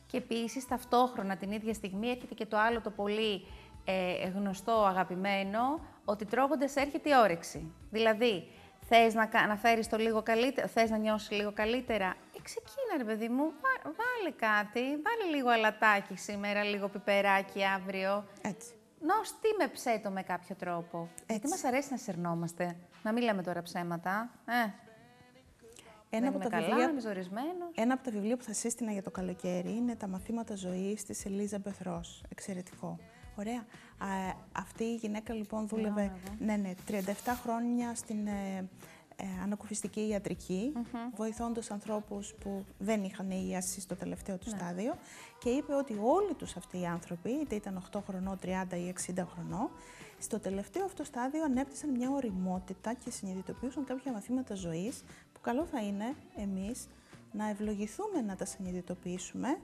Και 0.07 0.17
επίσης 0.17 0.67
ταυτόχρονα 0.67 1.37
την 1.37 1.51
ίδια 1.51 1.73
στιγμή 1.73 2.09
έρχεται 2.09 2.33
και 2.33 2.45
το 2.45 2.57
άλλο 2.57 2.81
το 2.81 2.89
πολύ 2.89 3.45
ε, 3.85 4.27
γνωστό, 4.27 4.71
αγαπημένο, 4.85 5.79
ότι 6.05 6.25
τρώγοντας 6.25 6.75
έρχεται 6.75 7.09
η 7.09 7.13
όρεξη. 7.23 7.71
Δηλαδή, 7.91 8.47
θες 8.87 9.13
να, 9.13 9.25
κα- 9.25 9.47
να 9.47 9.55
φέρεις 9.55 9.87
το 9.89 9.97
λίγο 9.97 10.21
καλύτερα, 10.21 10.67
θες 10.67 10.89
να 10.89 10.97
νιώσεις 10.97 11.31
λίγο 11.31 11.51
καλύτερα, 11.51 12.05
ε, 12.37 12.41
ξεκίνα 12.41 12.97
ρε 12.97 13.03
παιδί 13.03 13.27
μου, 13.29 13.43
βά- 13.43 13.83
βάλε 13.95 14.31
κάτι, 14.35 14.79
βάλε 14.81 15.35
λίγο 15.35 15.49
αλατάκι 15.49 16.15
σήμερα, 16.15 16.63
λίγο 16.63 16.87
πιπεράκι 16.87 17.63
αύριο. 17.63 18.25
Έτσι. 18.41 18.69
Νοστίμεψέ 19.01 19.99
το 20.03 20.09
με 20.11 20.21
κάποιο 20.23 20.55
τρόπο. 20.55 21.09
Γιατί 21.29 21.47
μας 21.47 21.63
αρέσει 21.63 21.87
να 21.91 21.97
σερνόμαστε, 21.97 22.75
να 23.03 23.11
μην 23.13 23.23
λέμε 23.23 23.43
τώρα 23.43 23.61
ψέματα. 23.61 24.29
Ε, 24.45 24.53
Ένα 24.53 24.71
δεν 26.09 26.27
από, 26.27 26.35
είμαι 26.35 26.43
τα 26.43 26.49
καλά, 26.49 26.65
βιβλία, 26.67 26.89
είμαι 26.89 26.99
ζορισμένος. 27.01 27.69
ένα 27.75 27.93
από 27.93 28.03
τα 28.03 28.11
βιβλία 28.11 28.37
που 28.37 28.43
θα 28.43 28.53
σύστηνα 28.53 28.91
για 28.91 29.03
το 29.03 29.11
καλοκαίρι 29.11 29.71
είναι 29.75 29.95
τα 29.95 30.07
μαθήματα 30.07 30.55
ζωής 30.55 31.03
της 31.03 31.25
Ελίζα 31.25 31.59
Μπεθρός. 31.59 32.23
Εξαιρετικό. 32.29 32.99
Ωραία. 33.35 33.65
Α, 33.97 34.35
αυτή 34.51 34.83
η 34.83 34.95
γυναίκα 34.95 35.33
λοιπόν 35.33 35.67
δούλευε 35.67 36.01
εδώ. 36.01 36.35
ναι, 36.39 36.55
ναι, 36.55 36.71
37 36.87 36.91
χρόνια 37.43 37.95
στην 37.95 38.27
ε, 38.27 38.69
ε, 39.23 39.41
ανακουφιστική 39.43 40.07
ιατρική, 40.07 40.73
βοηθώντας 41.15 41.71
ανθρώπους 41.71 42.33
που 42.33 42.65
δεν 42.77 43.03
είχαν 43.03 43.31
ίαση 43.31 43.81
στο 43.81 43.95
τελευταίο 43.95 44.37
του 44.37 44.49
στάδιο 44.49 44.95
και 45.39 45.49
είπε 45.49 45.73
ότι 45.73 45.99
όλοι 46.01 46.33
τους 46.33 46.55
αυτοί 46.55 46.79
οι 46.79 46.85
άνθρωποι, 46.85 47.29
είτε 47.29 47.55
ήταν 47.55 47.83
8 47.91 47.99
χρονών, 48.07 48.39
30 48.43 48.77
ή 48.77 48.93
60 49.15 49.25
χρονών, 49.33 49.69
στο 50.19 50.39
τελευταίο 50.39 50.85
αυτό 50.85 51.03
στάδιο 51.03 51.43
ανέπτυσαν 51.43 51.89
μια 51.89 52.09
οριμότητα 52.09 52.93
και 52.93 53.11
συνειδητοποιούσαν 53.11 53.85
κάποια 53.85 54.11
μαθήματα 54.11 54.55
ζωής 54.55 55.03
που 55.33 55.39
καλό 55.41 55.65
θα 55.65 55.81
είναι 55.81 56.15
εμείς 56.35 56.87
να 57.31 57.49
ευλογηθούμε 57.49 58.21
να 58.21 58.35
τα 58.35 58.45
συνειδητοποιήσουμε 58.45 59.57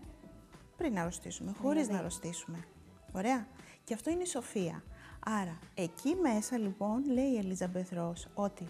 πριν 0.77 0.93
να 0.93 1.01
αρρωστήσουμε, 1.01 1.53
χωρίς 1.61 1.89
να 1.89 1.97
αρρωστήσουμε. 1.97 2.63
Ωραία. 3.11 3.47
Και 3.83 3.93
αυτό 3.93 4.09
είναι 4.09 4.21
η 4.21 4.25
σοφία. 4.25 4.83
Άρα, 5.29 5.59
εκεί 5.73 6.15
μέσα 6.15 6.57
λοιπόν 6.57 7.11
λέει 7.11 7.31
η 7.31 7.37
Ελίζαμπεθ 7.37 7.93
Ρος 7.93 8.27
ότι 8.33 8.67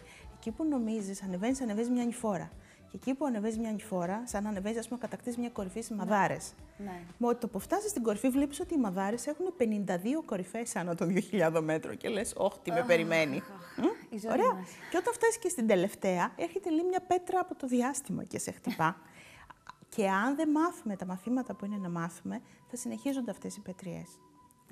εκεί 0.48 0.56
που 0.58 0.64
νομίζεις 0.64 1.24
ανεβαίνεις, 1.24 1.62
ανεβαίνεις 1.62 1.90
μια 1.90 2.04
νηφόρα. 2.04 2.52
Και 2.90 2.96
εκεί 2.96 3.14
που 3.14 3.26
ανεβαίνεις 3.26 3.58
μια 3.58 3.72
νηφόρα, 3.72 4.22
σαν 4.26 4.44
να 4.44 4.50
ανεβαίνεις, 4.50 4.78
ας 4.78 4.88
πούμε, 4.88 5.00
κατακτήσεις 5.00 5.38
μια 5.38 5.50
κορυφή 5.50 5.82
στι 5.82 5.94
μαδάρες. 5.94 6.54
Ναι. 6.78 7.02
Με 7.18 7.34
το 7.34 7.48
που 7.48 7.60
φτάσεις 7.60 7.90
στην 7.90 8.04
κορυφή, 8.04 8.30
βλέπεις 8.30 8.60
ότι 8.60 8.74
οι 8.74 8.78
μαδάρες 8.78 9.28
έχουν 9.28 9.54
52 9.58 10.24
κορυφές 10.26 10.76
άνω 10.76 10.96
των 10.96 11.14
2.000 11.32 11.62
μέτρων. 11.62 11.98
Και 11.98 12.10
λες, 12.10 12.34
Όχι, 12.38 12.60
τι 12.64 12.72
με 12.72 12.84
περιμένει. 12.88 13.42
Μμ, 13.78 14.16
η 14.16 14.18
ζωή 14.18 14.32
Ωραία. 14.32 14.54
μας. 14.54 14.70
Και 14.92 14.98
όταν 14.98 15.14
φτάσεις 15.14 15.38
και 15.38 15.50
στην 15.50 15.68
τελευταία, 15.68 16.32
έρχεται 16.36 16.70
λέει 16.70 16.84
μια 16.84 17.02
πέτρα 17.08 17.40
από 17.40 17.56
το 17.56 17.68
διάστημα 17.68 18.24
και 18.24 18.40
σε 18.40 18.52
χτυπά. 18.52 18.98
και 19.96 20.10
αν 20.10 20.36
δεν 20.36 20.50
μάθουμε 20.50 20.96
τα 20.96 21.06
μαθήματα 21.06 21.54
που 21.54 21.66
είναι 21.66 21.78
να 21.78 21.90
μάθουμε, 21.90 22.42
θα 22.70 22.76
συνεχίζονται 22.76 23.32
αυτές 23.32 23.56
οι 23.56 23.62
πετριές. 23.62 24.08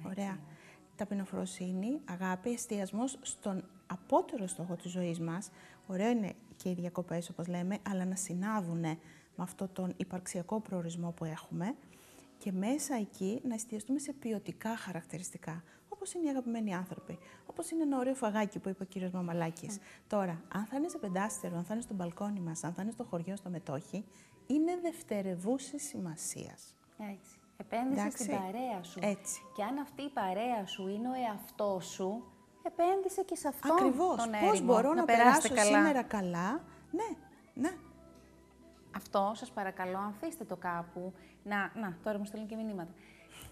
Ωραία. 0.05 0.39
Ταπεινοφροσύνη, 0.95 2.01
αγάπη, 2.05 2.49
εστιασμός 2.49 3.17
στον 3.21 3.63
απότερο 3.88 4.48
στόχο 4.48 4.76
της 4.76 4.91
ζωής 4.91 5.19
μας. 5.19 5.50
Ωραίο 5.88 6.10
είναι 6.10 6.34
και 6.56 6.69
οι 6.69 6.74
διακοπές, 6.74 7.30
όπως 7.30 7.48
λέμε, 7.48 7.78
αλλά 7.89 8.06
να 8.06 8.15
συνάδουν 8.15 8.80
με 8.80 8.98
αυτό 9.43 9.67
τον 9.67 9.93
υπαρξιακό 9.98 10.60
προορισμό 10.60 11.12
που 11.12 11.26
έχουμε 11.26 11.76
και 12.38 12.52
μέσα 12.52 12.95
εκεί 12.95 13.41
να 13.43 13.54
εστιαστούμε 13.54 14.00
σε 14.00 14.13
ποιοτικά 14.13 14.78
χαρακτηριστικά, 14.78 15.63
όπως 15.89 16.13
είναι 16.13 16.26
οι 16.26 16.30
αγαπημένοι 16.30 16.76
άνθρωποι, 16.76 17.17
όπως 17.45 17.71
είναι 17.71 17.84
ένα 17.84 17.98
ωραίο 17.98 18.15
φαγάκι 18.15 18.60
που 18.60 18.69
είπε 18.69 18.84
ο 18.84 18.86
κύριος 18.86 19.12
Μαμαλάκης. 19.12 19.78
Τώρα, 20.08 20.41
αν 20.54 20.65
θα 20.65 20.78
είναι 20.78 20.88
σε 20.88 20.98
πεντάστερο, 20.98 21.58
αν 21.58 21.63
θα 21.63 21.74
είναι 21.74 21.84
στο 21.84 21.93
μπαλκόνι 21.93 22.39
μας, 22.39 22.63
αν 22.63 22.74
θα 22.74 22.82
είναι 22.82 22.91
στο 22.91 23.04
χωριό, 23.04 23.36
στο 23.36 23.50
μετόχι, 23.50 24.06
είναι 24.48 24.80
δευτερευούσης 24.82 25.84
σημασίας. 25.84 26.76
Έτσι. 26.98 27.39
Επένδυση 27.58 28.00
Εντάξει. 28.00 28.24
στην 28.24 28.38
παρέα 28.38 28.84
σου. 28.84 29.00
Έτσι. 29.02 29.41
Και 29.56 29.63
αν 29.63 29.78
αυτή 29.78 30.02
η 30.02 30.10
παρέα 30.10 30.65
σου 30.65 30.88
είναι 30.88 31.10
ο 31.10 31.13
εαυτός 31.13 31.86
σου, 31.86 32.24
επένδυσε 32.65 33.21
και 33.23 33.36
σε 33.36 33.47
αυτόν 33.47 33.71
Ακριβώς. 33.71 34.15
τον 34.15 34.32
Πώς 34.32 34.49
έρημο. 34.51 34.73
μπορώ 34.73 34.93
να, 34.93 35.04
περάσετε 35.06 35.47
περάσω 35.54 35.71
σήμερα 35.75 36.04
καλά; 36.04 36.63
Ναι, 36.91 37.10
ναι. 37.54 37.71
Αυτό, 38.95 39.32
σας 39.36 39.51
παρακαλώ, 39.51 39.97
αφήστε 39.97 40.43
το 40.43 40.56
κάπου. 40.56 41.13
Να, 41.43 41.71
να, 41.75 41.97
τώρα 42.04 42.17
μου 42.17 42.25
στέλνουν 42.25 42.49
και 42.49 42.56
μηνύματα. 42.56 42.91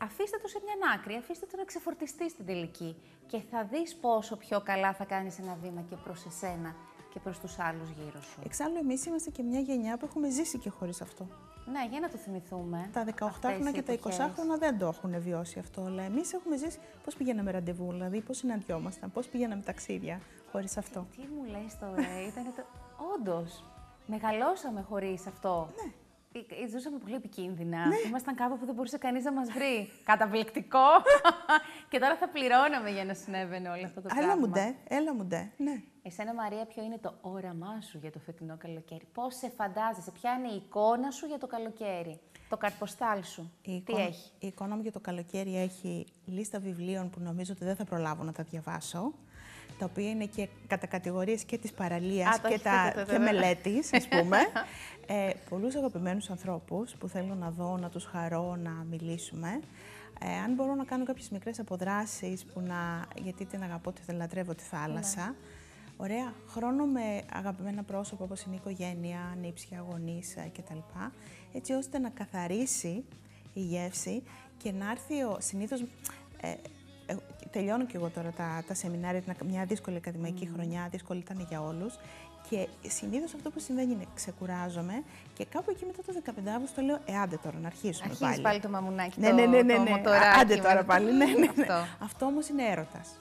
Αφήστε 0.01 0.37
το 0.37 0.47
σε 0.47 0.59
μια 0.63 0.91
άκρη, 0.95 1.15
αφήστε 1.15 1.45
το 1.45 1.57
να 1.57 1.63
ξεφορτιστεί 1.63 2.29
στην 2.29 2.45
τελική. 2.45 2.95
Και 3.27 3.41
θα 3.51 3.63
δεις 3.63 3.95
πόσο 3.95 4.37
πιο 4.37 4.61
καλά 4.61 4.93
θα 4.93 5.05
κάνεις 5.05 5.39
ένα 5.39 5.57
βήμα 5.61 5.81
και 5.81 5.95
προς 5.95 6.25
εσένα 6.25 6.75
και 7.09 7.19
προς 7.19 7.39
τους 7.39 7.59
άλλους 7.59 7.89
γύρω 7.89 8.21
σου. 8.21 8.39
Εξάλλου, 8.45 8.77
εμείς 8.77 9.05
είμαστε 9.05 9.29
και 9.29 9.43
μια 9.43 9.59
γενιά 9.59 9.97
που 9.97 10.05
έχουμε 10.05 10.29
ζήσει 10.29 10.57
και 10.57 10.69
χωρίς 10.69 11.01
αυτό. 11.01 11.27
Ναι, 11.71 11.87
για 11.89 11.99
να 11.99 12.09
το 12.09 12.17
θυμηθούμε. 12.17 12.89
Τα 12.93 13.05
18 13.19 13.27
χρόνια 13.41 13.71
και 13.71 13.81
τα 13.81 13.93
20 13.93 14.09
χρόνια 14.35 14.57
δεν 14.57 14.77
το 14.77 14.85
έχουν 14.87 15.21
βιώσει 15.21 15.59
αυτό. 15.59 15.81
Αλλά 15.81 16.03
εμείς 16.03 16.33
έχουμε 16.33 16.57
ζήσει 16.57 16.79
πώς 17.03 17.15
πηγαίναμε 17.15 17.51
ραντεβού, 17.51 17.91
δηλαδή 17.91 18.21
πώς 18.21 18.37
συναντιόμασταν, 18.37 19.11
πώς 19.11 19.27
πηγαίναμε 19.27 19.61
ταξίδια 19.61 20.19
χωρίς 20.51 20.77
αυτό. 20.77 21.07
Τι, 21.15 21.21
τι 21.21 21.27
μου 21.27 21.43
λες 21.43 21.79
τώρα, 21.79 22.01
ήταν 22.29 22.43
το. 22.55 22.63
Όντως. 23.15 23.63
Μεγαλώσαμε 24.05 24.81
χωρίς 24.81 25.27
αυτό. 25.27 25.69
Ναι. 25.75 25.91
Ε, 26.35 26.63
ε, 26.63 26.67
ζούσαμε 26.67 26.97
πολύ 26.97 27.15
επικίνδυνα. 27.15 27.87
Ναι. 27.87 27.95
Ήμασταν 28.07 28.35
κάπου 28.35 28.57
που 28.57 28.65
δεν 28.65 28.75
μπορούσε 28.75 28.97
κανείς 28.97 29.23
να 29.23 29.31
μας 29.31 29.49
βρει. 29.51 29.89
Καταπληκτικό. 30.11 30.87
και 31.89 31.99
τώρα 31.99 32.15
θα 32.15 32.29
πληρώναμε 32.29 32.89
για 32.89 33.05
να 33.05 33.13
συνέβαινε 33.13 33.69
όλο 33.69 33.85
αυτό 33.85 34.01
το 34.01 34.07
πράγμα. 34.07 34.23
Έλα 34.31 34.39
μου 34.39 34.47
ντε, 34.47 34.75
έλα 34.87 35.13
μου 35.13 35.25
ντε, 35.25 35.51
ναι. 35.57 35.83
Εσένα, 36.05 36.33
Μαρία, 36.33 36.65
ποιο 36.65 36.83
είναι 36.83 36.97
το 36.97 37.13
όραμά 37.21 37.81
σου 37.81 37.97
για 37.97 38.11
το 38.11 38.19
φετινό 38.19 38.57
καλοκαίρι; 38.57 39.07
Πώς 39.13 39.35
σε 39.35 39.51
φαντάζεσαι, 39.57 40.11
ποια 40.11 40.31
είναι 40.31 40.47
η 40.47 40.55
εικόνα 40.55 41.11
σου 41.11 41.25
για 41.25 41.37
το 41.37 41.47
καλοκαίρι; 41.47 42.19
Το 42.49 42.57
καρποστάλ 42.57 43.23
σου. 43.23 43.51
Η 43.61 43.81
Τι 43.81 43.93
έχει; 43.93 44.31
Η 44.39 44.47
εικόνα 44.47 44.75
μου 44.75 44.81
για 44.81 44.91
το 44.91 44.99
καλοκαίρι 44.99 45.57
έχει 45.57 46.05
λίστα 46.25 46.59
βιβλίων 46.59 47.09
που 47.09 47.19
νομίζω 47.19 47.53
ότι 47.55 47.65
δεν 47.65 47.75
θα 47.75 47.83
προλάβω 47.83 48.23
να 48.23 48.31
τα 48.31 48.43
διαβάσω 48.43 49.13
τα 49.79 49.85
οποία 49.85 50.09
είναι 50.09 50.25
και 50.25 50.47
κατά 50.67 50.87
κατηγορίες 50.87 51.43
και 51.43 51.57
της 51.57 51.71
παραλίας 51.71 52.39
και, 52.39 52.59
τα, 52.59 53.05
και 53.07 53.17
μελέτης, 53.17 53.93
ας 53.93 54.07
πούμε. 54.07 54.37
ε, 55.07 55.29
πολλούς 55.49 55.75
αγαπημένους 55.75 56.29
ανθρώπους 56.29 56.95
που 56.95 57.07
θέλω 57.07 57.35
να 57.35 57.49
δω, 57.49 57.77
να 57.77 57.89
τους 57.89 58.05
χαρώ, 58.05 58.55
να 58.55 58.71
μιλήσουμε. 58.71 59.59
Ε, 60.19 60.37
αν 60.45 60.53
μπορώ 60.53 60.75
να 60.75 60.83
κάνω 60.83 61.03
κάποιες 61.03 61.29
μικρές 61.29 61.59
αποδράσεις, 61.59 62.45
που 62.45 62.59
να, 62.59 63.05
γιατί 63.23 63.45
την 63.45 63.63
αγαπώ, 63.63 63.91
την 63.91 64.15
λατρεύω 64.15 64.55
τη 64.55 64.63
θάλασσα. 64.63 65.25
Ναι. 65.25 65.35
Ωραία, 65.97 66.33
χρόνο 66.47 66.85
με 66.85 67.21
αγαπημένα 67.33 67.83
πρόσωπα 67.83 68.23
όπως 68.23 68.41
είναι 68.41 68.55
η 68.55 68.59
οικογένεια, 68.61 69.37
νύψια, 69.41 69.85
γονείς 69.89 70.35
ε, 70.35 70.51
κτλ. 70.57 70.77
Έτσι 71.53 71.73
ώστε 71.73 71.99
να 71.99 72.09
καθαρίσει 72.09 73.03
η 73.53 73.59
γεύση 73.61 74.23
και 74.57 74.71
να 74.71 74.91
έρθει 74.91 75.23
ο, 75.23 75.37
συνήθως 75.39 75.81
ε, 76.41 76.49
ε, 77.05 77.15
τελειώνω 77.51 77.85
και 77.85 77.97
εγώ 77.97 78.09
τώρα 78.09 78.31
τα, 78.31 78.63
τα 78.67 78.73
σεμινάρια, 78.73 79.23
μια 79.45 79.65
δύσκολη 79.65 79.97
ακαδημαϊκή 79.97 80.47
mm. 80.51 80.53
χρονιά, 80.53 80.87
δύσκολη 80.91 81.19
ήταν 81.19 81.45
για 81.49 81.61
όλους. 81.61 81.95
Και 82.49 82.67
συνήθως 82.87 83.33
αυτό 83.33 83.49
που 83.49 83.59
συμβαίνει 83.59 83.91
είναι 83.91 84.05
ξεκουράζομαι 84.15 85.03
και 85.33 85.45
κάπου 85.45 85.71
εκεί 85.71 85.85
μετά 85.85 86.01
το 86.05 86.33
15 86.45 86.49
Αύγουστο 86.55 86.81
λέω 86.81 86.99
Ε, 87.05 87.17
άντε 87.17 87.37
τώρα 87.43 87.57
να 87.61 87.67
αρχίσουμε 87.67 88.05
Αρχίζεις 88.09 88.27
πάλι. 88.27 88.41
πάλι 88.41 88.59
το 88.59 88.69
μαμουνάκι. 88.69 89.19
Ναι, 89.19 89.29
το, 89.29 89.35
ναι, 89.35 89.45
ναι, 89.45 89.61
ναι, 89.61 89.77
ναι. 89.77 90.01
Το 90.03 90.11
άντε 90.39 90.55
τώρα 90.55 90.83
πάλι. 90.83 91.11
Ναι, 91.11 91.25
ναι, 91.25 91.33
ναι. 91.35 91.47
Αυτό, 91.49 91.73
αυτό 91.99 92.25
όμως 92.25 92.47
είναι 92.49 92.63
έρωτας. 92.63 93.15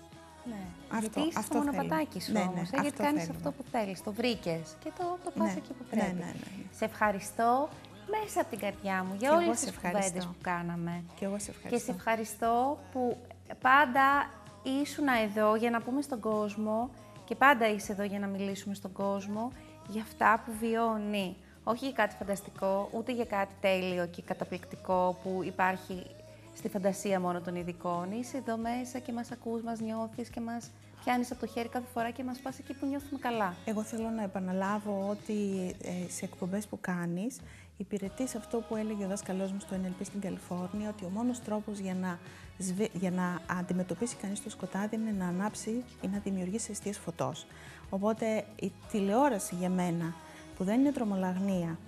Ναι. 0.44 0.62
Αυτό, 0.88 0.98
γιατί 1.00 1.20
είσαι 1.20 1.38
αυτό 1.38 1.54
στο 1.58 1.64
μονοπατάκι 1.64 2.20
σου 2.20 2.32
ναι, 2.32 2.38
ναι, 2.38 2.44
όμως, 2.44 2.70
ναι, 2.70 2.80
γιατί 2.80 2.86
αυτό 2.88 3.02
κάνεις 3.02 3.20
θέλουμε. 3.22 3.36
αυτό 3.38 3.50
που 3.52 3.64
θέλεις, 3.70 4.02
το 4.02 4.12
βρήκες 4.12 4.76
και 4.84 4.90
το, 4.98 5.18
το 5.24 5.30
πας 5.38 5.46
Ναι, 5.46 5.52
εκεί 5.56 5.72
που 5.72 5.84
ναι, 5.90 6.00
πρέπει. 6.00 6.14
ναι, 6.14 6.24
ναι, 6.24 6.32
ναι. 6.32 6.64
Σε 6.78 6.84
ευχαριστώ 6.84 7.68
μέσα 8.10 8.40
από 8.40 8.50
την 8.50 8.58
καρδιά 8.58 9.04
μου 9.04 9.14
για 9.18 9.28
Και 9.28 9.34
όλες 9.34 9.44
εγώ 9.44 9.52
τις 9.52 9.60
σε 9.62 9.68
ευχαριστώ. 9.68 10.00
κουβέντες 10.02 10.24
που 10.26 10.34
κάναμε. 10.40 11.02
Και 11.18 11.24
εγώ 11.24 11.38
σε 11.38 11.50
ευχαριστώ. 11.50 11.76
Και 11.76 11.78
σε 11.84 11.90
ευχαριστώ 11.90 12.78
που 12.92 13.16
πάντα 13.60 14.30
ήσουν 14.82 15.06
εδώ 15.24 15.54
για 15.56 15.70
να 15.70 15.80
πούμε 15.80 16.02
στον 16.02 16.20
κόσμο 16.20 16.90
και 17.24 17.34
πάντα 17.34 17.68
είσαι 17.68 17.92
εδώ 17.92 18.02
για 18.02 18.18
να 18.18 18.26
μιλήσουμε 18.26 18.74
στον 18.74 18.92
κόσμο 18.92 19.52
για 19.88 20.02
αυτά 20.02 20.42
που 20.46 20.52
βιώνει. 20.60 21.36
Όχι 21.64 21.84
για 21.84 21.94
κάτι 21.94 22.14
φανταστικό, 22.18 22.88
ούτε 22.92 23.12
για 23.12 23.24
κάτι 23.24 23.52
τέλειο 23.60 24.06
και 24.06 24.22
καταπληκτικό 24.22 25.16
που 25.22 25.40
υπάρχει 25.44 26.06
στη 26.56 26.68
φαντασία 26.68 27.20
μόνο 27.20 27.40
των 27.40 27.54
ειδικών. 27.56 28.10
Είσαι 28.12 28.36
εδώ 28.36 28.56
μέσα 28.56 28.98
και 28.98 29.12
μας 29.12 29.30
ακούς, 29.30 29.62
μας 29.62 29.80
νιώθεις 29.80 30.28
και 30.28 30.40
μας 30.40 30.70
πιάνεις 31.04 31.30
από 31.30 31.40
το 31.40 31.46
χέρι 31.46 31.68
κάθε 31.68 31.86
φορά 31.94 32.10
και 32.10 32.24
μας 32.24 32.38
πας 32.38 32.58
εκεί 32.58 32.74
που 32.74 32.86
νιώθουμε 32.86 33.18
καλά. 33.18 33.54
Εγώ 33.64 33.82
θέλω 33.82 34.08
να 34.08 34.22
επαναλάβω 34.22 35.06
ότι 35.10 35.34
ε, 35.82 36.10
σε 36.10 36.24
εκπομπές 36.24 36.66
που 36.66 36.78
κάνεις 36.80 37.36
υπηρετείς 37.76 38.34
αυτό 38.34 38.58
που 38.58 38.76
έλεγε 38.76 39.04
ο 39.04 39.08
δάσκαλός 39.08 39.52
μου 39.52 39.60
στο 39.60 39.76
NLP 39.76 40.04
στην 40.04 40.20
Καλιφόρνια, 40.20 40.88
ότι 40.88 41.04
ο 41.04 41.08
μόνος 41.08 41.40
τρόπος 41.42 41.78
για 41.78 41.94
να, 41.94 42.18
σβη- 42.58 42.94
για 42.96 43.10
να 43.10 43.38
αντιμετωπίσει 43.58 44.16
κανείς 44.16 44.42
το 44.42 44.50
σκοτάδι 44.50 44.96
είναι 44.96 45.14
να 45.18 45.26
ανάψει 45.26 45.70
ή 46.00 46.08
να 46.12 46.18
δημιουργήσει 46.18 46.70
αιστείες 46.70 46.98
φωτός. 46.98 47.46
Οπότε 47.90 48.44
η 48.60 48.72
τηλεόραση 48.90 49.54
για 49.54 49.68
μένα, 49.68 50.14
που 50.56 50.64
δεν 50.64 50.80
είναι 50.80 50.92
τρομολαγνία, 50.92 51.78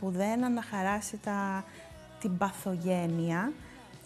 που 0.00 0.10
δεν 0.10 0.44
αναχαράσει 0.44 1.16
τα, 1.16 1.64
την 2.20 2.36
παθογένεια, 2.38 3.52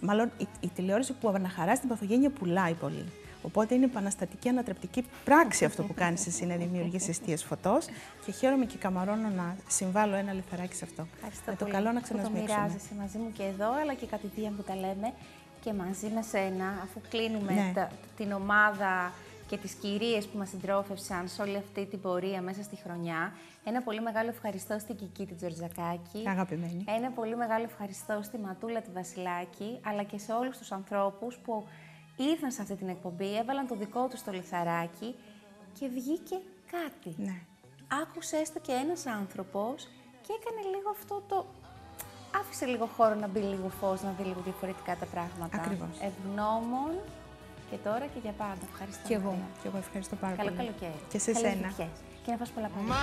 μάλλον 0.05 0.31
η, 0.39 0.47
η 0.61 0.69
τηλεόραση 0.75 1.13
που 1.13 1.29
αναχαράσει 1.29 1.81
την 1.81 1.89
παθογένεια 1.89 2.31
πουλάει 2.31 2.73
πολύ. 2.75 3.05
Οπότε 3.43 3.75
είναι 3.75 3.85
επαναστατική 3.85 4.49
ανατρεπτική 4.49 5.05
πράξη 5.25 5.65
αυτό 5.65 5.83
που 5.83 5.95
κάνεις 5.95 6.27
εσύ 6.27 6.47
να 6.47 6.57
δημιουργήσει 6.57 7.11
αιστείες 7.11 7.45
φωτός 7.45 7.85
και 8.25 8.33
χαίρομαι 8.33 8.65
και 8.65 8.77
καμαρώνω 8.79 9.29
να 9.29 9.57
συμβάλλω 9.69 10.15
ένα 10.15 10.33
λιθαράκι 10.33 10.75
σε 10.75 10.85
αυτό. 10.85 11.07
Ευχαριστώ 11.15 11.51
με 11.51 11.57
το 11.57 11.65
πολύ 11.65 11.77
καλό 11.77 11.93
να 11.93 12.01
που 12.01 12.07
το 12.09 12.15
ξανασμίξουμε. 12.15 12.59
μοιράζεσαι 12.61 12.95
μαζί 12.99 13.19
μου 13.19 13.33
και 13.33 13.43
εδώ, 13.43 13.73
αλλά 13.83 13.95
και 13.95 14.07
κατηδίαν 14.07 14.57
που 14.57 14.63
τα 14.63 14.75
λέμε 14.75 15.13
και 15.61 15.73
μαζί 15.73 16.09
με 16.15 16.23
σένα, 16.23 16.67
αφού 16.83 17.01
κλείνουμε 17.09 17.53
Ναι. 17.53 17.71
τα- 17.75 17.91
την 18.17 18.33
ομάδα 18.33 19.13
και 19.49 19.57
τις 19.57 19.73
κυρίες 19.73 20.27
που 20.27 20.39
μας 20.39 20.49
συντρόφευσαν 20.49 21.29
σε 21.29 21.43
όλη 21.43 21.57
αυτή 21.57 21.87
την 21.87 22.01
πορεία 22.01 22.43
μέσα 22.43 22.63
στη 22.63 22.77
χρονιά. 22.77 23.33
Ένα 23.65 23.83
πολύ 23.83 24.01
μεγάλο 24.01 24.29
ευχαριστώ 24.29 24.79
στην 24.79 24.97
Κική 24.97 25.27
την 25.27 25.37
Τζορτζακάκη. 25.37 26.29
Αγαπημένη. 26.29 26.85
Ένα 26.89 27.11
πολύ 27.11 27.37
μεγάλο 27.37 27.65
ευχαριστώ 27.65 28.21
στη 28.23 28.39
Ματούλα 28.39 28.81
τη 28.81 28.91
Βασιλάκη, 28.91 29.81
αλλά 29.85 30.03
και 30.03 30.19
σε 30.19 30.33
όλους 30.33 30.59
τους 30.59 30.73
ανθρώπους 30.73 31.39
που 31.39 31.67
ήρθαν 32.17 32.51
σε 32.51 32.63
αυτή 32.63 32.75
την 32.75 32.89
εκπομπή, 32.89 33.37
έβαλαν 33.37 33.67
το 33.67 33.75
δικό 33.75 34.09
τους 34.09 34.23
το 34.23 34.33
λιθαράκι 34.33 35.15
και 35.79 35.89
βγήκε 35.89 36.37
κάτι. 36.71 37.15
Ναι. 37.17 37.41
Άκουσε 38.03 38.37
έστω 38.37 38.61
και 38.61 38.73
ένας 38.73 39.07
άνθρωπος 39.07 39.89
και 40.27 40.33
έκανε 40.41 40.77
λίγο 40.77 40.91
αυτό 40.91 41.23
το... 41.29 41.47
Άφησε 42.41 42.67
λίγο 42.67 42.87
χώρο 42.87 43.15
να 43.15 43.29
μπει 43.29 43.41
λίγο 43.41 43.69
φως, 43.69 44.03
να 44.03 44.11
δει 44.11 44.23
λίγο 44.23 44.41
διαφορετικά 44.41 44.97
τα 44.97 45.07
πράγματα. 45.07 45.57
Ακριβώς. 45.57 46.01
Ευγνώμων 46.01 46.91
και 47.75 47.81
τώρα 47.89 48.07
και 48.07 48.21
για 48.23 48.33
πάντα. 48.33 48.65
Ευχαριστώ. 48.73 49.09
Και 49.09 49.15
εγώ. 49.15 49.39
Και 49.63 49.69
εγώ 49.69 49.79
ευχαριστώ 49.79 50.17
πάρα 50.17 50.35
Καλό 50.35 50.51
πολύ. 50.51 50.61
Καλό 50.61 50.73
καλοκαίρι. 50.79 51.03
Και 51.09 51.19
σε 51.19 51.33
Καλές 51.33 51.53
σένα. 51.53 51.89
Και 52.25 52.31
να 52.31 52.37
φας 52.37 52.51
πολλά 52.51 52.69
πράγματα. 52.69 52.95